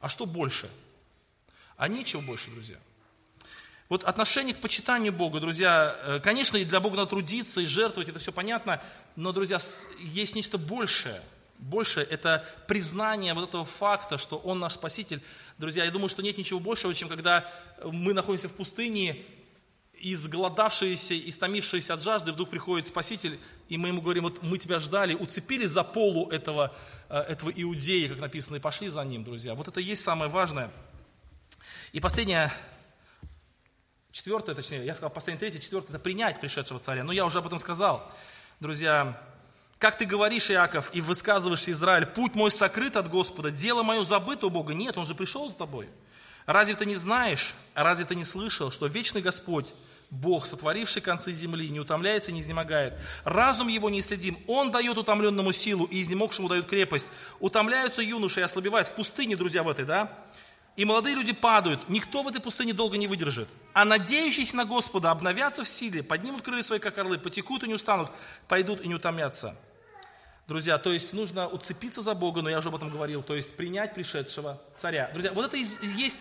[0.00, 0.68] А что больше?
[1.76, 2.76] А нечего больше, друзья.
[3.88, 8.08] Вот отношение к почитанию Бога, друзья, э, конечно, и для Бога надо трудиться и жертвовать,
[8.08, 8.80] это все понятно,
[9.16, 9.58] но, друзья,
[9.98, 11.20] есть нечто большее.
[11.58, 15.20] Большее– это признание вот этого факта, что Он наш Спаситель.
[15.60, 17.46] Друзья, я думаю, что нет ничего большего, чем когда
[17.84, 19.18] мы находимся в пустыне,
[19.92, 23.38] изголодавшиеся, истомившиеся от жажды, вдруг приходит Спаситель,
[23.68, 26.74] и мы ему говорим, вот мы тебя ждали, уцепили за полу этого,
[27.10, 29.54] э, этого иудея, как написано, и пошли за ним, друзья.
[29.54, 30.70] Вот это и есть самое важное.
[31.92, 32.50] И последнее,
[34.12, 37.04] Четвертое, точнее, я сказал последнее, третье, четвертое, это принять пришедшего царя.
[37.04, 38.02] Но я уже об этом сказал.
[38.60, 39.20] Друзья,
[39.80, 44.46] как ты говоришь, Иаков, и высказываешься, Израиль, путь мой сокрыт от Господа, дело мое забыто
[44.46, 44.74] у Бога.
[44.74, 45.88] Нет, Он же пришел за тобой.
[46.44, 49.64] Разве ты не знаешь, разве ты не слышал, что вечный Господь,
[50.10, 52.92] Бог, сотворивший концы земли, не утомляется и не изнемогает.
[53.24, 54.36] Разум его не следим.
[54.46, 57.06] Он дает утомленному силу и изнемогшему дает крепость.
[57.38, 58.88] Утомляются юноши и ослабевают.
[58.88, 60.12] В пустыне, друзья, в этой, да?
[60.76, 61.88] и молодые люди падают.
[61.88, 63.48] Никто в этой пустыне долго не выдержит.
[63.72, 67.74] А надеющиеся на Господа обновятся в силе, поднимут крылья свои, как орлы, потекут и не
[67.74, 68.10] устанут,
[68.46, 69.58] пойдут и не утомятся.
[70.50, 73.54] Друзья, то есть нужно уцепиться за Бога, но я уже об этом говорил, то есть
[73.54, 75.08] принять пришедшего царя.
[75.12, 75.64] Друзья, вот это и
[75.96, 76.16] есть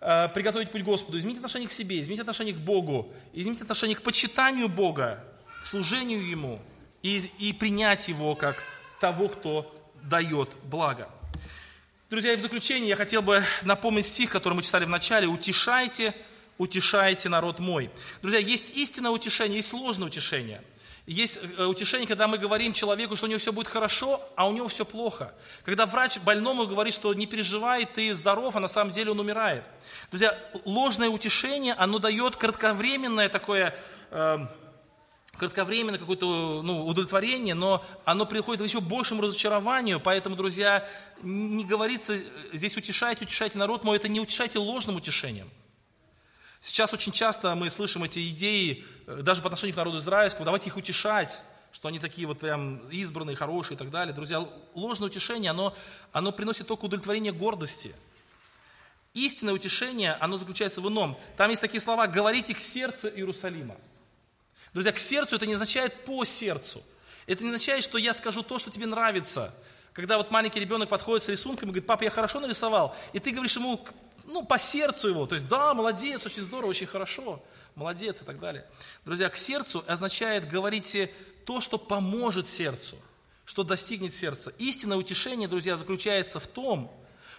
[0.00, 1.16] э, приготовить путь Господу.
[1.16, 5.24] Изменить отношение к себе, изменить отношение к Богу, изменить отношение к почитанию Бога,
[5.62, 6.60] к служению Ему
[7.04, 8.60] и, и принять Его как
[9.00, 9.72] того, кто
[10.02, 11.08] дает благо.
[12.10, 15.28] Друзья, и в заключение я хотел бы напомнить стих, который мы читали в начале.
[15.28, 16.14] «Утешайте,
[16.58, 17.92] утешайте народ мой».
[18.22, 20.62] Друзья, есть истинное утешение, есть сложное утешение.
[21.08, 24.52] Есть э, утешение, когда мы говорим человеку, что у него все будет хорошо, а у
[24.52, 25.32] него все плохо.
[25.64, 29.64] Когда врач больному говорит, что не переживай, ты здоров, а на самом деле он умирает.
[30.10, 33.74] Друзья, ложное утешение, оно дает кратковременное такое
[34.10, 34.46] э,
[35.38, 40.00] кратковременно какое-то ну, удовлетворение, но оно приходит к еще большему разочарованию.
[40.00, 40.86] Поэтому, друзья,
[41.22, 42.18] не говорится
[42.52, 45.48] здесь утешайте, утешайте народ мой, это не утешайте ложным утешением.
[46.60, 50.66] Сейчас очень часто мы слышим эти идеи, э, даже по отношению к народу израильскому, давайте
[50.66, 51.40] их утешать,
[51.70, 54.14] что они такие вот прям избранные, хорошие и так далее.
[54.14, 54.44] Друзья,
[54.74, 55.76] ложное утешение, оно,
[56.12, 57.94] оно приносит только удовлетворение гордости.
[59.14, 61.18] Истинное утешение, оно заключается в ином.
[61.36, 63.76] Там есть такие слова «говорите к сердцу Иерусалима».
[64.72, 66.82] Друзья, к сердцу это не означает по сердцу.
[67.26, 69.54] Это не означает, что я скажу то, что тебе нравится.
[69.92, 73.32] Когда вот маленький ребенок подходит с рисунком и говорит, папа, я хорошо нарисовал, и ты
[73.32, 73.84] говоришь ему,
[74.28, 77.42] ну, по сердцу его, то есть, да, молодец, очень здорово, очень хорошо,
[77.74, 78.64] молодец и так далее.
[79.04, 81.10] Друзья, к сердцу означает, говорите
[81.44, 82.96] то, что поможет сердцу,
[83.44, 84.52] что достигнет сердца.
[84.58, 86.92] Истинное утешение, друзья, заключается в том,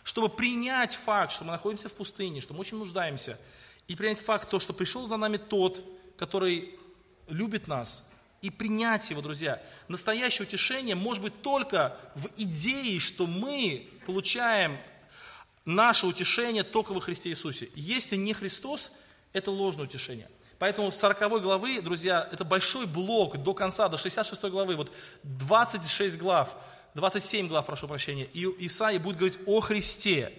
[0.04, 3.40] чтобы принять факт, что мы находимся в пустыне, что мы очень нуждаемся,
[3.88, 5.84] и принять факт то, что пришел за нами тот,
[6.18, 6.76] который
[7.28, 8.12] любит нас,
[8.42, 9.62] и принять его, друзья.
[9.88, 14.80] Настоящее утешение может быть только в идее, что мы получаем
[15.70, 17.70] наше утешение только во Христе Иисусе.
[17.76, 18.92] Если не Христос,
[19.34, 20.30] это ложное утешение.
[20.58, 24.92] Поэтому 40 главы, друзья, это большой блок до конца, до 66 главы, вот
[25.24, 26.56] 26 глав,
[26.96, 30.34] 27 глав, прошу прощения, и Исаия будет говорить о Христе.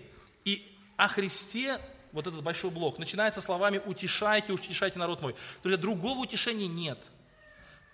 [0.45, 0.67] И
[0.97, 1.81] о Христе
[2.13, 5.35] вот этот большой блок, начинается словами «утешайте, утешайте народ мой».
[5.63, 6.99] Друзья, другого утешения нет,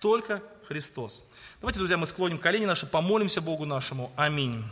[0.00, 1.30] только Христос.
[1.60, 4.10] Давайте, друзья, мы склоним колени наши, помолимся Богу нашему.
[4.16, 4.64] Аминь.